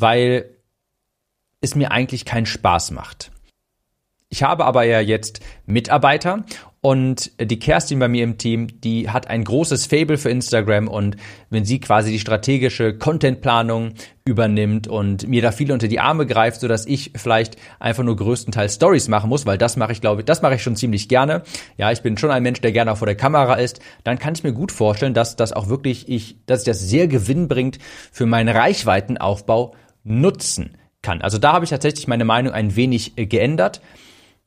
weil 0.00 0.56
es 1.60 1.74
mir 1.74 1.90
eigentlich 1.90 2.24
keinen 2.24 2.46
Spaß 2.46 2.92
macht. 2.92 3.30
Ich 4.30 4.42
habe 4.42 4.66
aber 4.66 4.84
ja 4.84 5.00
jetzt 5.00 5.40
Mitarbeiter 5.64 6.44
und 6.80 7.32
die 7.40 7.58
Kerstin 7.58 7.98
bei 7.98 8.08
mir 8.08 8.22
im 8.22 8.36
Team, 8.36 8.80
die 8.82 9.08
hat 9.08 9.26
ein 9.26 9.42
großes 9.42 9.86
Fable 9.86 10.18
für 10.18 10.28
Instagram 10.28 10.86
und 10.86 11.16
wenn 11.48 11.64
sie 11.64 11.80
quasi 11.80 12.12
die 12.12 12.20
strategische 12.20 12.96
Contentplanung 12.96 13.94
übernimmt 14.26 14.86
und 14.86 15.26
mir 15.26 15.40
da 15.40 15.50
viel 15.50 15.72
unter 15.72 15.88
die 15.88 15.98
Arme 15.98 16.26
greift, 16.26 16.60
so 16.60 16.68
dass 16.68 16.86
ich 16.86 17.12
vielleicht 17.16 17.56
einfach 17.80 18.04
nur 18.04 18.16
größtenteils 18.16 18.74
Stories 18.74 19.08
machen 19.08 19.30
muss, 19.30 19.46
weil 19.46 19.58
das 19.58 19.76
mache 19.76 19.92
ich 19.92 20.02
glaube 20.02 20.20
ich, 20.20 20.24
das 20.26 20.42
mache 20.42 20.56
ich 20.56 20.62
schon 20.62 20.76
ziemlich 20.76 21.08
gerne. 21.08 21.42
Ja, 21.78 21.90
ich 21.90 22.02
bin 22.02 22.18
schon 22.18 22.30
ein 22.30 22.42
Mensch, 22.42 22.60
der 22.60 22.72
gerne 22.72 22.92
auch 22.92 22.98
vor 22.98 23.06
der 23.06 23.16
Kamera 23.16 23.54
ist. 23.54 23.80
Dann 24.04 24.18
kann 24.18 24.34
ich 24.34 24.44
mir 24.44 24.52
gut 24.52 24.72
vorstellen, 24.72 25.14
dass 25.14 25.36
das 25.36 25.54
auch 25.54 25.68
wirklich 25.68 26.08
ich, 26.08 26.36
dass 26.44 26.64
das 26.64 26.80
sehr 26.80 27.08
Gewinn 27.08 27.48
bringt 27.48 27.78
für 28.12 28.26
meinen 28.26 28.54
Reichweitenaufbau 28.54 29.74
nutzen 30.04 30.76
kann. 31.02 31.22
Also 31.22 31.38
da 31.38 31.52
habe 31.52 31.64
ich 31.64 31.70
tatsächlich 31.70 32.08
meine 32.08 32.24
Meinung 32.24 32.52
ein 32.52 32.76
wenig 32.76 33.16
äh, 33.16 33.26
geändert. 33.26 33.80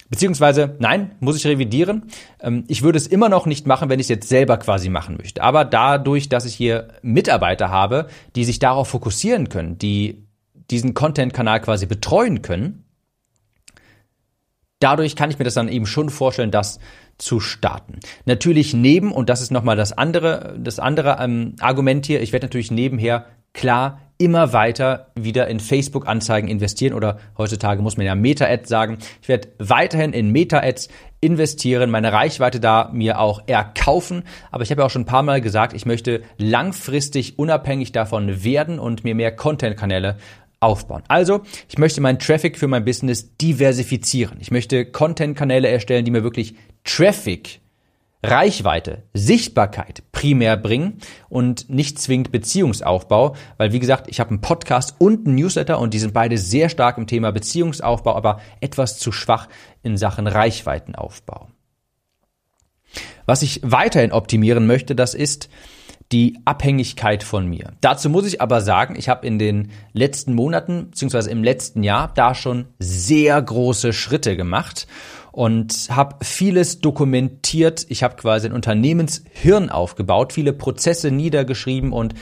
Beziehungsweise, 0.09 0.75
nein, 0.79 1.15
muss 1.21 1.37
ich 1.37 1.47
revidieren. 1.47 2.11
Ähm, 2.41 2.65
ich 2.67 2.81
würde 2.81 2.97
es 2.97 3.07
immer 3.07 3.29
noch 3.29 3.45
nicht 3.45 3.65
machen, 3.65 3.89
wenn 3.89 3.99
ich 3.99 4.05
es 4.05 4.09
jetzt 4.09 4.27
selber 4.27 4.57
quasi 4.57 4.89
machen 4.89 5.15
möchte. 5.17 5.41
Aber 5.41 5.63
dadurch, 5.63 6.27
dass 6.27 6.45
ich 6.45 6.53
hier 6.53 6.89
Mitarbeiter 7.01 7.69
habe, 7.69 8.07
die 8.35 8.43
sich 8.43 8.59
darauf 8.59 8.89
fokussieren 8.89 9.47
können, 9.47 9.77
die 9.77 10.27
diesen 10.69 10.93
Content-Kanal 10.93 11.61
quasi 11.61 11.85
betreuen 11.85 12.41
können, 12.41 12.83
dadurch 14.79 15.15
kann 15.15 15.31
ich 15.31 15.39
mir 15.39 15.45
das 15.45 15.53
dann 15.53 15.69
eben 15.69 15.85
schon 15.85 16.09
vorstellen, 16.09 16.51
das 16.51 16.79
zu 17.17 17.39
starten. 17.39 17.99
Natürlich 18.25 18.73
neben, 18.73 19.11
und 19.11 19.29
das 19.29 19.41
ist 19.41 19.51
nochmal 19.51 19.77
das 19.77 19.93
andere, 19.93 20.57
das 20.59 20.79
andere 20.79 21.17
ähm, 21.21 21.55
Argument 21.59 22.05
hier, 22.05 22.21
ich 22.21 22.33
werde 22.33 22.47
natürlich 22.47 22.71
nebenher 22.71 23.27
klar 23.53 23.99
immer 24.21 24.53
weiter 24.53 25.07
wieder 25.15 25.47
in 25.47 25.59
Facebook-Anzeigen 25.59 26.47
investieren 26.47 26.93
oder 26.93 27.17
heutzutage 27.37 27.81
muss 27.81 27.97
man 27.97 28.05
ja 28.05 28.13
Meta-Ads 28.13 28.69
sagen. 28.69 28.99
Ich 29.21 29.27
werde 29.27 29.49
weiterhin 29.57 30.13
in 30.13 30.31
Meta-Ads 30.31 30.89
investieren, 31.21 31.89
meine 31.89 32.13
Reichweite 32.13 32.59
da 32.59 32.91
mir 32.93 33.19
auch 33.19 33.41
erkaufen. 33.47 34.23
Aber 34.51 34.63
ich 34.63 34.69
habe 34.69 34.81
ja 34.81 34.85
auch 34.85 34.91
schon 34.91 35.03
ein 35.03 35.07
paar 35.07 35.23
Mal 35.23 35.41
gesagt, 35.41 35.73
ich 35.73 35.87
möchte 35.87 36.21
langfristig 36.37 37.39
unabhängig 37.39 37.93
davon 37.93 38.43
werden 38.43 38.77
und 38.77 39.03
mir 39.03 39.15
mehr 39.15 39.35
Content-Kanäle 39.35 40.17
aufbauen. 40.59 41.01
Also, 41.07 41.41
ich 41.67 41.79
möchte 41.79 42.01
meinen 42.01 42.19
Traffic 42.19 42.59
für 42.59 42.67
mein 42.67 42.85
Business 42.85 43.35
diversifizieren. 43.37 44.37
Ich 44.39 44.51
möchte 44.51 44.85
Content-Kanäle 44.85 45.67
erstellen, 45.67 46.05
die 46.05 46.11
mir 46.11 46.23
wirklich 46.23 46.53
Traffic 46.83 47.60
Reichweite, 48.23 49.03
Sichtbarkeit 49.13 50.03
primär 50.11 50.55
bringen 50.55 50.99
und 51.29 51.69
nicht 51.69 51.99
zwingend 51.99 52.31
Beziehungsaufbau, 52.31 53.35
weil 53.57 53.71
wie 53.73 53.79
gesagt, 53.79 54.07
ich 54.09 54.19
habe 54.19 54.29
einen 54.29 54.41
Podcast 54.41 54.95
und 54.99 55.25
einen 55.25 55.35
Newsletter 55.35 55.79
und 55.79 55.93
die 55.93 55.99
sind 55.99 56.13
beide 56.13 56.37
sehr 56.37 56.69
stark 56.69 56.97
im 56.97 57.07
Thema 57.07 57.31
Beziehungsaufbau, 57.31 58.15
aber 58.15 58.39
etwas 58.59 58.99
zu 58.99 59.11
schwach 59.11 59.47
in 59.81 59.97
Sachen 59.97 60.27
Reichweitenaufbau. 60.27 61.49
Was 63.25 63.41
ich 63.41 63.61
weiterhin 63.63 64.11
optimieren 64.11 64.67
möchte, 64.67 64.95
das 64.95 65.13
ist 65.13 65.49
die 66.11 66.39
Abhängigkeit 66.43 67.23
von 67.23 67.47
mir. 67.47 67.71
Dazu 67.79 68.09
muss 68.09 68.25
ich 68.25 68.41
aber 68.41 68.61
sagen, 68.61 68.95
ich 68.97 69.07
habe 69.07 69.25
in 69.25 69.39
den 69.39 69.71
letzten 69.93 70.33
Monaten 70.33 70.89
beziehungsweise 70.89 71.31
im 71.31 71.43
letzten 71.43 71.83
Jahr 71.83 72.11
da 72.13 72.35
schon 72.35 72.67
sehr 72.79 73.41
große 73.41 73.93
Schritte 73.93 74.35
gemacht 74.35 74.87
und 75.31 75.87
habe 75.89 76.23
vieles 76.23 76.79
dokumentiert. 76.79 77.85
Ich 77.89 78.03
habe 78.03 78.15
quasi 78.15 78.47
ein 78.47 78.53
Unternehmenshirn 78.53 79.69
aufgebaut, 79.69 80.33
viele 80.33 80.53
Prozesse 80.53 81.11
niedergeschrieben 81.11 81.93
und 81.93 82.13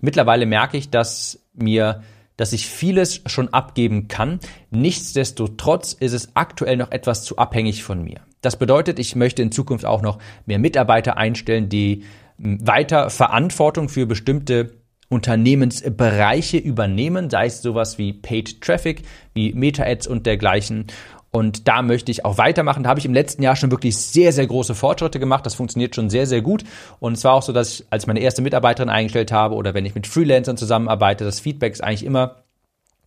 mittlerweile 0.00 0.46
merke 0.46 0.76
ich, 0.76 0.90
dass 0.90 1.40
mir 1.54 2.02
dass 2.38 2.52
ich 2.52 2.66
vieles 2.68 3.20
schon 3.26 3.52
abgeben 3.52 4.06
kann. 4.06 4.38
Nichtsdestotrotz 4.70 5.92
ist 5.92 6.12
es 6.12 6.36
aktuell 6.36 6.76
noch 6.76 6.92
etwas 6.92 7.24
zu 7.24 7.36
abhängig 7.36 7.82
von 7.82 8.04
mir. 8.04 8.20
Das 8.40 8.56
bedeutet, 8.56 9.00
ich 9.00 9.16
möchte 9.16 9.42
in 9.42 9.50
Zukunft 9.50 9.84
auch 9.84 10.02
noch 10.02 10.18
mehr 10.46 10.60
Mitarbeiter 10.60 11.16
einstellen, 11.16 11.68
die 11.68 12.04
weiter 12.38 13.10
Verantwortung 13.10 13.88
für 13.88 14.06
bestimmte 14.06 14.78
Unternehmensbereiche 15.08 16.58
übernehmen, 16.58 17.28
sei 17.28 17.46
es 17.46 17.60
sowas 17.60 17.98
wie 17.98 18.12
Paid 18.12 18.60
Traffic, 18.60 19.02
wie 19.34 19.52
Meta-Ads 19.52 20.06
und 20.06 20.24
dergleichen. 20.24 20.86
Und 21.30 21.68
da 21.68 21.82
möchte 21.82 22.10
ich 22.10 22.24
auch 22.24 22.38
weitermachen. 22.38 22.82
Da 22.82 22.90
habe 22.90 23.00
ich 23.00 23.06
im 23.06 23.12
letzten 23.12 23.42
Jahr 23.42 23.56
schon 23.56 23.70
wirklich 23.70 23.96
sehr, 23.96 24.32
sehr 24.32 24.46
große 24.46 24.74
Fortschritte 24.74 25.20
gemacht. 25.20 25.44
Das 25.44 25.54
funktioniert 25.54 25.94
schon 25.94 26.10
sehr, 26.10 26.26
sehr 26.26 26.40
gut. 26.40 26.64
Und 27.00 27.14
es 27.14 27.24
war 27.24 27.34
auch 27.34 27.42
so, 27.42 27.52
dass 27.52 27.80
ich, 27.80 27.86
als 27.90 28.04
ich 28.04 28.06
meine 28.06 28.20
erste 28.20 28.42
Mitarbeiterin 28.42 28.88
eingestellt 28.88 29.30
habe 29.32 29.54
oder 29.54 29.74
wenn 29.74 29.84
ich 29.84 29.94
mit 29.94 30.06
Freelancern 30.06 30.56
zusammenarbeite, 30.56 31.24
das 31.24 31.40
Feedback 31.40 31.74
ist 31.74 31.82
eigentlich 31.82 32.04
immer 32.04 32.36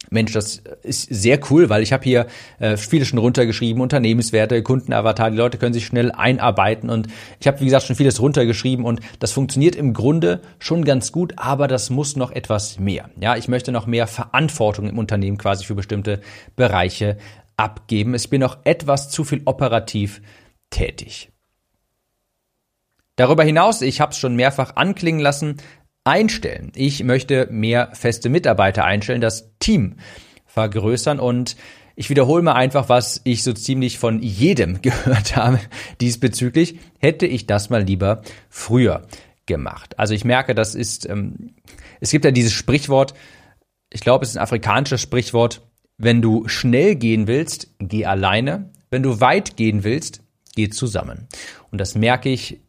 Mensch, 0.10 0.34
das 0.34 0.64
ist 0.82 1.04
sehr 1.04 1.40
cool, 1.50 1.70
weil 1.70 1.84
ich 1.84 1.94
habe 1.94 2.04
hier 2.04 2.26
äh, 2.60 2.76
viele 2.76 3.06
schon 3.06 3.20
runtergeschrieben, 3.20 3.82
Unternehmenswerte, 3.82 4.64
Kundenavatar, 4.64 5.30
die 5.30 5.38
Leute 5.38 5.58
können 5.60 5.74
sich 5.74 5.86
schnell 5.86 6.12
einarbeiten 6.12 6.90
und 6.90 7.08
ich 7.40 7.48
habe, 7.48 7.60
wie 7.60 7.66
gesagt, 7.66 7.86
schon 7.86 7.96
vieles 7.96 8.20
runtergeschrieben 8.20 8.84
und 8.84 9.00
das 9.20 9.32
funktioniert 9.32 9.76
im 9.76 9.94
Grunde 9.94 10.42
schon 10.58 10.86
ganz 10.86 11.12
gut, 11.12 11.34
aber 11.38 11.68
das 11.68 11.92
muss 11.92 12.16
noch 12.16 12.32
etwas 12.32 12.80
mehr. 12.80 13.10
Ja, 13.20 13.36
ich 13.38 13.48
möchte 13.48 13.72
noch 13.72 13.86
mehr 13.86 14.08
Verantwortung 14.08 14.90
im 14.90 14.98
Unternehmen 14.98 15.38
quasi 15.38 15.66
für 15.66 15.76
bestimmte 15.76 16.20
Bereiche 16.56 17.18
abgeben. 17.58 18.16
Ich 18.16 18.30
bin 18.30 18.42
noch 18.42 18.60
etwas 18.66 19.10
zu 19.10 19.24
viel 19.24 19.42
operativ 19.46 20.22
tätig. 20.70 21.32
Darüber 23.16 23.44
hinaus, 23.44 23.82
ich 23.82 24.02
habe 24.02 24.14
es 24.14 24.18
schon 24.18 24.36
mehrfach 24.36 24.76
anklingen 24.76 25.22
lassen, 25.22 25.58
einstellen. 26.04 26.72
Ich 26.76 27.04
möchte 27.04 27.48
mehr 27.52 27.90
feste 27.94 28.30
Mitarbeiter 28.30 28.86
einstellen, 28.86 29.22
das 29.22 29.52
Team 29.60 29.98
vergrößern 30.46 31.20
und 31.20 31.56
ich 31.96 32.10
wiederhole 32.10 32.42
mal 32.42 32.54
einfach, 32.54 32.90
was 32.90 33.22
ich 33.26 33.44
so 33.44 33.54
ziemlich 33.54 34.00
von 34.00 34.22
jedem 34.22 34.82
gehört 34.82 35.36
habe 35.36 35.60
diesbezüglich. 36.00 36.80
Hätte 37.00 37.28
ich 37.28 37.46
das 37.48 37.70
mal 37.70 37.84
lieber 37.84 38.22
früher 38.50 39.08
gemacht. 39.46 40.00
Also 40.00 40.14
ich 40.14 40.26
merke, 40.26 40.56
das 40.56 40.76
ist, 40.76 41.08
ähm, 41.08 41.56
es 42.00 42.12
gibt 42.12 42.26
ja 42.26 42.32
dieses 42.32 42.54
Sprichwort, 42.54 43.14
ich 43.92 44.02
glaube, 44.02 44.24
es 44.24 44.32
ist 44.32 44.38
ein 44.38 44.44
afrikanisches 44.44 45.02
Sprichwort, 45.02 45.62
wenn 46.02 46.22
du 46.22 46.48
schnell 46.48 46.96
gehen 46.96 47.28
willst, 47.28 47.68
geh 47.80 48.06
alleine. 48.06 48.70
Wenn 48.90 49.04
du 49.04 49.22
weit 49.22 49.56
gehen 49.56 49.84
willst, 49.84 50.22
geh 50.56 50.70
zusammen. 50.70 51.28
Und 51.72 51.80
das 51.80 51.96
merke 51.96 52.30
ich 52.30 52.60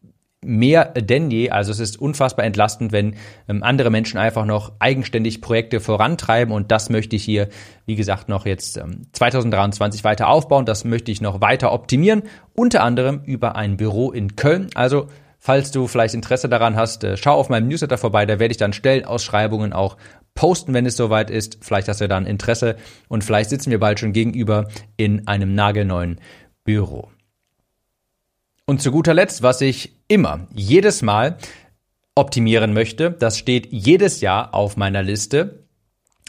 mehr 0.44 0.86
denn 0.86 1.30
je. 1.30 1.50
Also 1.50 1.70
es 1.70 1.78
ist 1.78 2.00
unfassbar 2.00 2.44
entlastend, 2.44 2.92
wenn 2.92 3.14
ähm, 3.48 3.62
andere 3.62 3.90
Menschen 3.90 4.18
einfach 4.18 4.44
noch 4.44 4.72
eigenständig 4.80 5.40
Projekte 5.40 5.80
vorantreiben 5.80 6.52
und 6.52 6.72
das 6.72 6.90
möchte 6.90 7.16
ich 7.16 7.24
hier, 7.24 7.48
wie 7.86 7.94
gesagt, 7.94 8.28
noch 8.28 8.44
jetzt 8.44 8.76
ähm, 8.76 9.02
2023 9.12 10.02
weiter 10.04 10.28
aufbauen. 10.28 10.66
Das 10.66 10.84
möchte 10.84 11.12
ich 11.12 11.20
noch 11.20 11.40
weiter 11.40 11.72
optimieren, 11.72 12.24
unter 12.54 12.82
anderem 12.82 13.20
über 13.24 13.56
ein 13.56 13.76
Büro 13.76 14.10
in 14.10 14.34
Köln. 14.34 14.68
Also 14.74 15.06
falls 15.44 15.72
du 15.72 15.88
vielleicht 15.88 16.14
Interesse 16.14 16.48
daran 16.48 16.76
hast, 16.76 17.02
äh, 17.02 17.16
schau 17.16 17.34
auf 17.34 17.48
meinem 17.48 17.66
Newsletter 17.66 17.98
vorbei, 17.98 18.26
da 18.26 18.38
werde 18.38 18.52
ich 18.52 18.58
dann 18.58 18.72
Stellenausschreibungen 18.72 19.72
auch 19.72 19.96
posten, 20.34 20.72
wenn 20.72 20.86
es 20.86 20.96
soweit 20.96 21.30
ist. 21.30 21.58
Vielleicht 21.62 21.88
hast 21.88 22.00
du 22.00 22.06
dann 22.06 22.26
Interesse 22.26 22.76
und 23.08 23.24
vielleicht 23.24 23.50
sitzen 23.50 23.72
wir 23.72 23.80
bald 23.80 23.98
schon 23.98 24.12
gegenüber 24.12 24.68
in 24.96 25.26
einem 25.26 25.56
nagelneuen 25.56 26.20
Büro. 26.62 27.10
Und 28.66 28.80
zu 28.82 28.92
guter 28.92 29.14
Letzt, 29.14 29.42
was 29.42 29.60
ich 29.60 29.96
immer, 30.06 30.46
jedes 30.54 31.02
Mal 31.02 31.38
optimieren 32.14 32.72
möchte, 32.72 33.10
das 33.10 33.36
steht 33.36 33.66
jedes 33.72 34.20
Jahr 34.20 34.54
auf 34.54 34.76
meiner 34.76 35.02
Liste, 35.02 35.61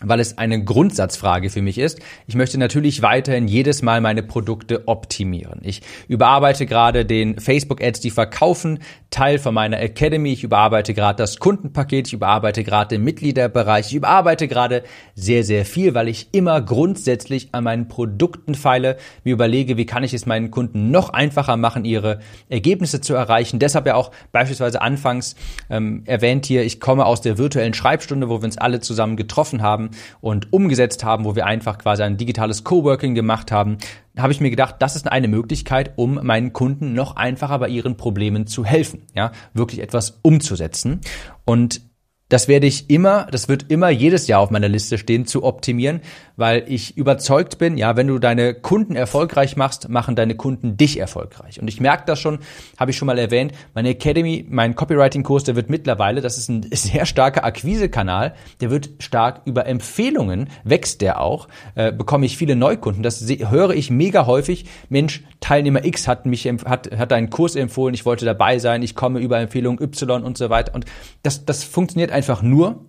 weil 0.02 0.20
es 0.20 0.38
eine 0.38 0.64
Grundsatzfrage 0.64 1.50
für 1.50 1.62
mich 1.62 1.78
ist. 1.78 2.00
Ich 2.28 2.36
möchte 2.36 2.58
natürlich 2.58 3.02
weiterhin 3.02 3.48
jedes 3.48 3.82
Mal 3.82 4.02
meine 4.02 4.24
Produkte 4.24 4.88
optimieren. 4.88 5.60
Ich 5.64 5.82
überarbeite 6.08 6.66
gerade 6.66 7.06
den 7.06 7.40
Facebook 7.40 7.82
Ads, 7.82 8.00
die 8.00 8.10
verkaufen, 8.10 8.80
Teil 9.12 9.38
von 9.38 9.54
meiner 9.54 9.80
Academy. 9.80 10.34
Ich 10.34 10.44
überarbeite 10.44 10.94
gerade 10.94 11.18
das 11.18 11.38
Kundenpaket, 11.38 12.08
ich 12.08 12.14
überarbeite 12.14 12.64
gerade 12.64 12.96
den 12.96 13.04
Mitgliederbereich, 13.04 13.88
ich 13.88 13.94
überarbeite 13.94 14.48
gerade 14.48 14.84
sehr, 15.14 15.44
sehr 15.44 15.66
viel, 15.66 15.94
weil 15.94 16.08
ich 16.08 16.30
immer 16.32 16.62
grundsätzlich 16.62 17.50
an 17.52 17.64
meinen 17.64 17.88
Produkten 17.88 18.56
feile, 18.56 18.98
mir 19.24 19.34
überlege, 19.34 19.78
wie 19.78 19.86
kann 19.86 20.04
ich 20.04 20.14
es 20.14 20.26
meinen 20.26 20.50
Kunden 20.50 20.90
noch 20.90 21.10
einfacher 21.10 21.56
machen, 21.56 21.86
ihre 21.86 22.20
Ergebnisse 22.50 23.00
zu 23.00 23.14
erreichen. 23.14 23.60
Deshalb 23.60 23.86
ja 23.86 23.96
auch 23.96 24.12
beispielsweise 24.32 24.82
anfangs 24.82 25.36
ähm, 25.70 26.04
erwähnt 26.06 26.48
hier, 26.48 26.64
ich 26.64 26.80
komme 26.80 27.06
aus 27.06 27.22
der 27.22 27.38
virtuellen 27.38 27.76
Schreibstunde, 27.76 28.30
wo 28.30 28.42
wir 28.42 28.46
uns 28.46 28.58
alle 28.58 28.80
zusammen 28.80 29.16
getroffen 29.16 29.62
haben 29.62 29.83
und 30.22 30.52
umgesetzt 30.54 31.04
haben, 31.04 31.26
wo 31.26 31.36
wir 31.36 31.46
einfach 31.46 31.78
quasi 31.78 32.04
ein 32.04 32.18
digitales 32.18 32.64
Coworking 32.64 33.16
gemacht 33.16 33.52
haben, 33.52 33.78
habe 34.18 34.32
ich 34.32 34.42
mir 34.42 34.50
gedacht, 34.50 34.76
das 34.80 34.96
ist 34.96 35.12
eine 35.12 35.28
Möglichkeit, 35.28 35.94
um 35.96 36.20
meinen 36.24 36.54
Kunden 36.54 36.94
noch 36.94 37.16
einfacher 37.16 37.60
bei 37.60 37.70
ihren 37.70 37.98
Problemen 37.98 38.48
zu 38.48 38.66
helfen, 38.66 39.08
ja, 39.16 39.32
wirklich 39.54 39.82
etwas 39.82 40.20
umzusetzen. 40.22 41.02
Und 41.46 41.82
das 42.30 42.48
werde 42.48 42.66
ich 42.66 42.90
immer, 42.90 43.28
das 43.30 43.48
wird 43.48 43.70
immer 43.70 43.90
jedes 43.90 44.28
Jahr 44.28 44.40
auf 44.40 44.50
meiner 44.50 44.68
Liste 44.68 44.98
stehen, 44.98 45.28
zu 45.28 45.44
optimieren, 45.44 46.02
weil 46.36 46.64
ich 46.68 46.98
überzeugt 46.98 47.58
bin, 47.58 47.78
ja, 47.78 47.96
wenn 47.96 48.08
du 48.08 48.20
deine 48.20 48.54
Kunden 48.54 48.96
erfolgreich 48.96 49.56
machst, 49.56 49.90
machen 49.90 50.16
deine 50.16 50.36
Kunden 50.36 50.78
dich 50.78 51.00
erfolgreich. 51.00 51.62
Und 51.62 51.68
ich 51.68 51.80
merke 51.80 52.04
das 52.08 52.20
schon, 52.20 52.40
habe 52.78 52.92
ich 52.92 52.98
schon 52.98 53.06
mal 53.06 53.20
erwähnt, 53.20 53.54
meine 53.74 53.90
Academy, 53.90 54.46
mein 54.50 54.76
Copywriting-Kurs, 54.76 55.44
der 55.44 55.56
wird 55.56 55.70
mittlerweile, 55.70 56.22
das 56.22 56.38
ist 56.38 56.50
ein 56.50 56.66
sehr 56.72 57.06
starker 57.06 57.44
Akquisekanal, 57.44 58.34
der 58.62 58.72
wird 58.72 58.90
stark 59.00 59.42
über 59.46 59.66
Empfehlungen, 59.66 60.50
wächst 60.64 61.02
der 61.02 61.22
auch, 61.22 61.48
äh, 61.76 61.92
bekomme 61.92 62.26
ich 62.26 62.38
viele 62.38 62.56
Neukunden. 62.56 63.04
Das 63.04 63.22
höre 63.22 63.72
ich 63.72 63.92
mega 63.92 64.26
häufig. 64.26 64.66
Mensch, 64.90 65.24
Teilnehmer 65.40 65.86
X 65.86 66.08
hat 66.08 66.26
mich, 66.26 66.48
hat, 66.48 66.90
hat 66.98 67.14
einen 67.14 67.30
Kurs 67.30 67.56
empfohlen, 67.56 67.94
ich 67.94 68.06
wollte 68.06 68.26
dabei 68.26 68.60
sein, 68.60 68.82
ich 68.82 68.96
komme 68.96 69.20
über 69.20 69.40
Empfehlung 69.40 69.80
Y 69.80 70.24
und 70.24 70.38
so 70.38 70.50
weiter. 70.50 70.74
Und 70.74 70.86
das, 71.22 71.46
das 71.46 71.64
funktioniert 71.64 72.12
einfach 72.12 72.42
nur, 72.42 72.86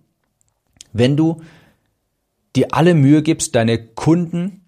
wenn 0.92 1.16
du 1.16 1.42
dir 2.56 2.68
alle 2.72 2.94
Mühe 2.94 3.22
gibst, 3.22 3.54
deine 3.54 3.78
Kunden 3.78 4.64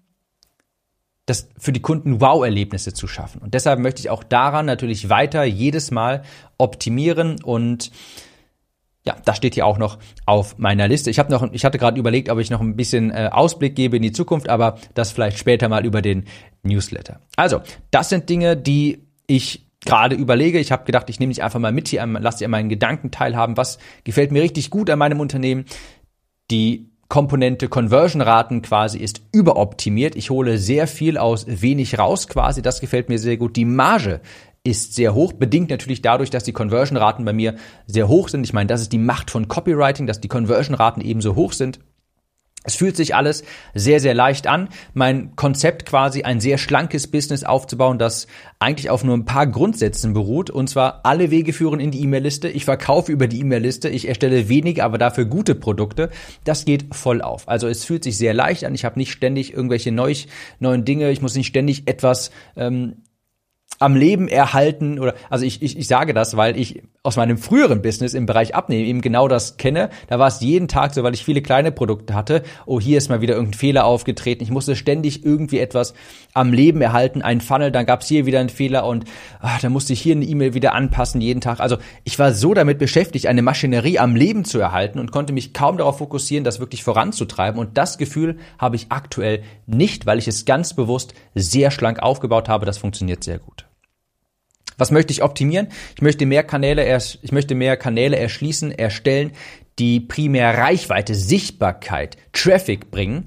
das 1.27 1.49
für 1.57 1.73
die 1.73 1.81
Kunden 1.81 2.21
Wow-Erlebnisse 2.21 2.93
zu 2.93 3.05
schaffen. 3.05 3.41
Und 3.41 3.53
deshalb 3.53 3.79
möchte 3.79 3.99
ich 3.99 4.09
auch 4.09 4.23
daran 4.23 4.65
natürlich 4.65 5.09
weiter 5.09 5.43
jedes 5.43 5.91
Mal 5.91 6.23
optimieren 6.57 7.43
und 7.43 7.91
ja, 9.05 9.15
das 9.23 9.37
steht 9.37 9.53
hier 9.53 9.65
auch 9.65 9.77
noch 9.77 9.99
auf 10.25 10.57
meiner 10.57 10.87
Liste. 10.87 11.09
Ich 11.09 11.19
habe 11.19 11.31
noch, 11.31 11.51
ich 11.53 11.63
hatte 11.63 11.77
gerade 11.77 11.99
überlegt, 11.99 12.29
ob 12.29 12.39
ich 12.39 12.49
noch 12.49 12.59
ein 12.59 12.75
bisschen 12.75 13.11
äh, 13.11 13.29
Ausblick 13.31 13.75
gebe 13.75 13.97
in 13.97 14.03
die 14.03 14.11
Zukunft, 14.11 14.49
aber 14.49 14.77
das 14.95 15.11
vielleicht 15.11 15.37
später 15.37 15.69
mal 15.69 15.85
über 15.85 16.01
den 16.01 16.25
Newsletter. 16.63 17.21
Also, 17.35 17.61
das 17.91 18.09
sind 18.09 18.29
Dinge, 18.29 18.57
die 18.57 19.07
ich 19.25 19.65
gerade 19.85 20.15
überlege. 20.15 20.59
Ich 20.59 20.73
habe 20.73 20.83
gedacht, 20.83 21.09
ich 21.09 21.19
nehme 21.19 21.31
dich 21.31 21.43
einfach 21.43 21.59
mal 21.59 21.71
mit 21.71 21.87
hier, 21.87 22.05
lass 22.05 22.37
dir 22.37 22.49
meinen 22.49 22.67
Gedanken 22.67 23.11
teilhaben. 23.11 23.55
Was 23.55 23.77
gefällt 24.03 24.33
mir 24.33 24.41
richtig 24.41 24.69
gut 24.69 24.89
an 24.89 24.99
meinem 24.99 25.21
Unternehmen? 25.21 25.65
Die 26.51 26.89
Komponente 27.09 27.69
Conversion-Raten 27.69 28.61
quasi 28.61 28.97
ist 28.97 29.21
überoptimiert. 29.31 30.15
Ich 30.15 30.29
hole 30.29 30.57
sehr 30.57 30.87
viel 30.87 31.17
aus 31.17 31.45
wenig 31.47 31.97
raus 31.97 32.27
quasi. 32.27 32.61
Das 32.61 32.81
gefällt 32.81 33.07
mir 33.07 33.17
sehr 33.17 33.37
gut. 33.37 33.55
Die 33.55 33.65
Marge 33.65 34.19
ist 34.63 34.95
sehr 34.95 35.13
hoch, 35.13 35.31
bedingt 35.31 35.69
natürlich 35.69 36.01
dadurch, 36.01 36.29
dass 36.29 36.43
die 36.43 36.51
Conversion-Raten 36.51 37.23
bei 37.23 37.31
mir 37.31 37.55
sehr 37.85 38.09
hoch 38.09 38.27
sind. 38.27 38.45
Ich 38.45 38.53
meine, 38.53 38.67
das 38.67 38.81
ist 38.81 38.91
die 38.91 38.97
Macht 38.97 39.31
von 39.31 39.47
Copywriting, 39.47 40.05
dass 40.07 40.19
die 40.19 40.27
Conversion-Raten 40.27 40.99
ebenso 41.01 41.35
hoch 41.35 41.53
sind. 41.53 41.79
Es 42.67 42.75
fühlt 42.75 42.97
sich 42.97 43.15
alles 43.15 43.45
sehr, 43.73 44.01
sehr 44.01 44.13
leicht 44.13 44.45
an. 44.45 44.67
Mein 44.93 45.37
Konzept 45.37 45.85
quasi 45.85 46.23
ein 46.23 46.41
sehr 46.41 46.57
schlankes 46.57 47.07
Business 47.07 47.45
aufzubauen, 47.45 47.97
das 47.97 48.27
eigentlich 48.59 48.89
auf 48.89 49.05
nur 49.05 49.15
ein 49.15 49.23
paar 49.23 49.47
Grundsätzen 49.47 50.13
beruht. 50.13 50.49
Und 50.49 50.69
zwar 50.69 50.99
alle 51.05 51.31
Wege 51.31 51.53
führen 51.53 51.79
in 51.79 51.91
die 51.91 52.01
E-Mail-Liste. 52.01 52.49
Ich 52.49 52.65
verkaufe 52.65 53.09
über 53.09 53.27
die 53.27 53.39
E-Mail-Liste. 53.39 53.87
Ich 53.87 54.09
erstelle 54.09 54.49
wenig, 54.49 54.83
aber 54.83 54.97
dafür 54.97 55.23
gute 55.23 55.55
Produkte. 55.55 56.09
Das 56.43 56.65
geht 56.65 56.93
voll 56.93 57.21
auf. 57.21 57.47
Also 57.47 57.69
es 57.69 57.85
fühlt 57.85 58.03
sich 58.03 58.17
sehr 58.17 58.33
leicht 58.33 58.65
an. 58.65 58.75
Ich 58.75 58.83
habe 58.83 58.99
nicht 58.99 59.13
ständig 59.13 59.53
irgendwelche 59.53 59.93
neu, 59.93 60.13
neuen 60.59 60.83
Dinge. 60.83 61.09
Ich 61.11 61.21
muss 61.21 61.35
nicht 61.35 61.47
ständig 61.47 61.87
etwas 61.87 62.31
ähm, 62.57 62.97
am 63.79 63.95
Leben 63.95 64.27
erhalten 64.27 64.99
oder 64.99 65.13
also 65.29 65.45
ich, 65.45 65.61
ich, 65.61 65.77
ich 65.77 65.87
sage 65.87 66.13
das, 66.13 66.35
weil 66.35 66.59
ich 66.59 66.83
aus 67.07 67.15
meinem 67.15 67.37
früheren 67.37 67.81
Business 67.81 68.13
im 68.13 68.25
Bereich 68.25 68.53
Abnehmen 68.53 68.85
eben 68.85 68.99
genau 68.99 69.29
das 69.29 69.55
kenne. 69.55 69.89
Da 70.07 70.19
war 70.19 70.27
es 70.27 70.41
jeden 70.41 70.67
Tag 70.67 70.93
so, 70.93 71.03
weil 71.03 71.13
ich 71.13 71.23
viele 71.23 71.41
kleine 71.41 71.71
Produkte 71.71 72.13
hatte. 72.13 72.43
Oh, 72.65 72.81
hier 72.81 72.97
ist 72.97 73.07
mal 73.07 73.21
wieder 73.21 73.35
irgendein 73.35 73.57
Fehler 73.57 73.85
aufgetreten. 73.85 74.43
Ich 74.43 74.51
musste 74.51 74.75
ständig 74.75 75.23
irgendwie 75.23 75.59
etwas 75.59 75.93
am 76.33 76.51
Leben 76.51 76.81
erhalten, 76.81 77.21
ein 77.21 77.39
Funnel, 77.39 77.71
dann 77.71 77.85
gab 77.85 78.01
es 78.01 78.09
hier 78.09 78.25
wieder 78.25 78.41
einen 78.41 78.49
Fehler 78.49 78.85
und 78.85 79.05
ach, 79.39 79.61
dann 79.61 79.71
musste 79.71 79.93
ich 79.93 80.01
hier 80.01 80.15
eine 80.17 80.25
E-Mail 80.25 80.53
wieder 80.53 80.73
anpassen 80.73 81.21
jeden 81.21 81.39
Tag. 81.39 81.61
Also 81.61 81.77
ich 82.03 82.19
war 82.19 82.33
so 82.33 82.53
damit 82.53 82.77
beschäftigt, 82.77 83.27
eine 83.27 83.41
Maschinerie 83.41 83.99
am 83.99 84.17
Leben 84.17 84.43
zu 84.43 84.59
erhalten 84.59 84.99
und 84.99 85.13
konnte 85.13 85.31
mich 85.31 85.53
kaum 85.53 85.77
darauf 85.77 85.99
fokussieren, 85.99 86.43
das 86.43 86.59
wirklich 86.59 86.83
voranzutreiben. 86.83 87.57
Und 87.57 87.77
das 87.77 87.97
Gefühl 87.97 88.35
habe 88.59 88.75
ich 88.75 88.87
aktuell 88.89 89.43
nicht, 89.65 90.05
weil 90.07 90.19
ich 90.19 90.27
es 90.27 90.43
ganz 90.43 90.73
bewusst 90.73 91.13
sehr 91.35 91.71
schlank 91.71 91.99
aufgebaut 91.99 92.49
habe. 92.49 92.65
Das 92.65 92.77
funktioniert 92.77 93.23
sehr 93.23 93.39
gut. 93.39 93.66
Was 94.77 94.91
möchte 94.91 95.11
ich 95.11 95.23
optimieren? 95.23 95.67
Ich 95.95 96.01
möchte 96.01 96.25
mehr 96.25 96.43
Kanäle, 96.43 96.97
ich 97.21 97.31
möchte 97.31 97.55
mehr 97.55 97.77
Kanäle 97.77 98.17
erschließen, 98.17 98.71
erstellen, 98.71 99.31
die 99.79 99.99
primär 99.99 100.57
Reichweite, 100.57 101.15
Sichtbarkeit, 101.15 102.17
Traffic 102.33 102.91
bringen. 102.91 103.25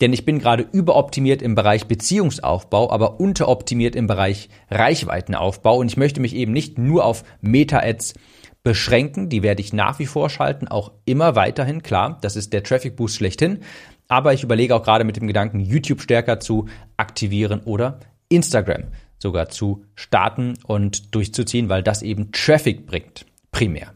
Denn 0.00 0.12
ich 0.12 0.24
bin 0.24 0.38
gerade 0.38 0.64
überoptimiert 0.70 1.42
im 1.42 1.56
Bereich 1.56 1.86
Beziehungsaufbau, 1.86 2.90
aber 2.90 3.18
unteroptimiert 3.18 3.96
im 3.96 4.06
Bereich 4.06 4.48
Reichweitenaufbau. 4.70 5.78
Und 5.78 5.90
ich 5.90 5.96
möchte 5.96 6.20
mich 6.20 6.36
eben 6.36 6.52
nicht 6.52 6.78
nur 6.78 7.04
auf 7.04 7.24
Meta-Ads 7.40 8.14
beschränken. 8.62 9.28
Die 9.28 9.42
werde 9.42 9.60
ich 9.60 9.72
nach 9.72 9.98
wie 9.98 10.06
vor 10.06 10.30
schalten, 10.30 10.68
auch 10.68 10.92
immer 11.04 11.34
weiterhin. 11.34 11.82
Klar, 11.82 12.18
das 12.20 12.36
ist 12.36 12.52
der 12.52 12.62
Traffic 12.62 12.94
Boost 12.94 13.16
schlechthin. 13.16 13.60
Aber 14.06 14.32
ich 14.32 14.44
überlege 14.44 14.74
auch 14.74 14.84
gerade 14.84 15.04
mit 15.04 15.16
dem 15.16 15.26
Gedanken, 15.26 15.60
YouTube 15.60 16.00
stärker 16.00 16.38
zu 16.38 16.66
aktivieren 16.96 17.60
oder 17.64 17.98
Instagram 18.28 18.84
sogar 19.18 19.48
zu 19.48 19.84
starten 19.94 20.54
und 20.66 21.14
durchzuziehen, 21.14 21.68
weil 21.68 21.82
das 21.82 22.02
eben 22.02 22.32
Traffic 22.32 22.86
bringt, 22.86 23.26
primär. 23.50 23.94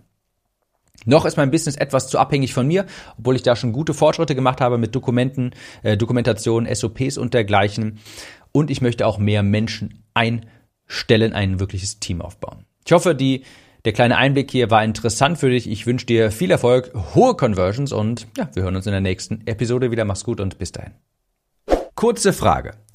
Noch 1.04 1.24
ist 1.24 1.36
mein 1.36 1.50
Business 1.50 1.76
etwas 1.76 2.08
zu 2.08 2.18
abhängig 2.18 2.54
von 2.54 2.66
mir, 2.66 2.86
obwohl 3.18 3.36
ich 3.36 3.42
da 3.42 3.56
schon 3.56 3.72
gute 3.72 3.94
Fortschritte 3.94 4.34
gemacht 4.34 4.60
habe 4.60 4.78
mit 4.78 4.94
Dokumenten, 4.94 5.52
äh, 5.82 5.96
Dokumentation, 5.96 6.72
SOPs 6.72 7.18
und 7.18 7.34
dergleichen. 7.34 7.98
Und 8.52 8.70
ich 8.70 8.80
möchte 8.80 9.06
auch 9.06 9.18
mehr 9.18 9.42
Menschen 9.42 10.04
einstellen, 10.14 11.32
ein 11.32 11.58
wirkliches 11.58 11.98
Team 11.98 12.20
aufbauen. 12.20 12.66
Ich 12.86 12.92
hoffe, 12.92 13.14
die, 13.14 13.44
der 13.84 13.92
kleine 13.92 14.16
Einblick 14.16 14.50
hier 14.50 14.70
war 14.70 14.84
interessant 14.84 15.38
für 15.38 15.50
dich. 15.50 15.68
Ich 15.68 15.86
wünsche 15.86 16.06
dir 16.06 16.30
viel 16.30 16.50
Erfolg, 16.50 16.92
hohe 17.14 17.34
Conversions 17.34 17.92
und 17.92 18.28
ja, 18.36 18.48
wir 18.54 18.62
hören 18.62 18.76
uns 18.76 18.86
in 18.86 18.92
der 18.92 19.00
nächsten 19.00 19.46
Episode 19.46 19.90
wieder. 19.90 20.04
Mach's 20.04 20.24
gut 20.24 20.40
und 20.40 20.58
bis 20.58 20.72
dahin. 20.72 20.92
Kurze 21.94 22.32
Frage. 22.32 22.72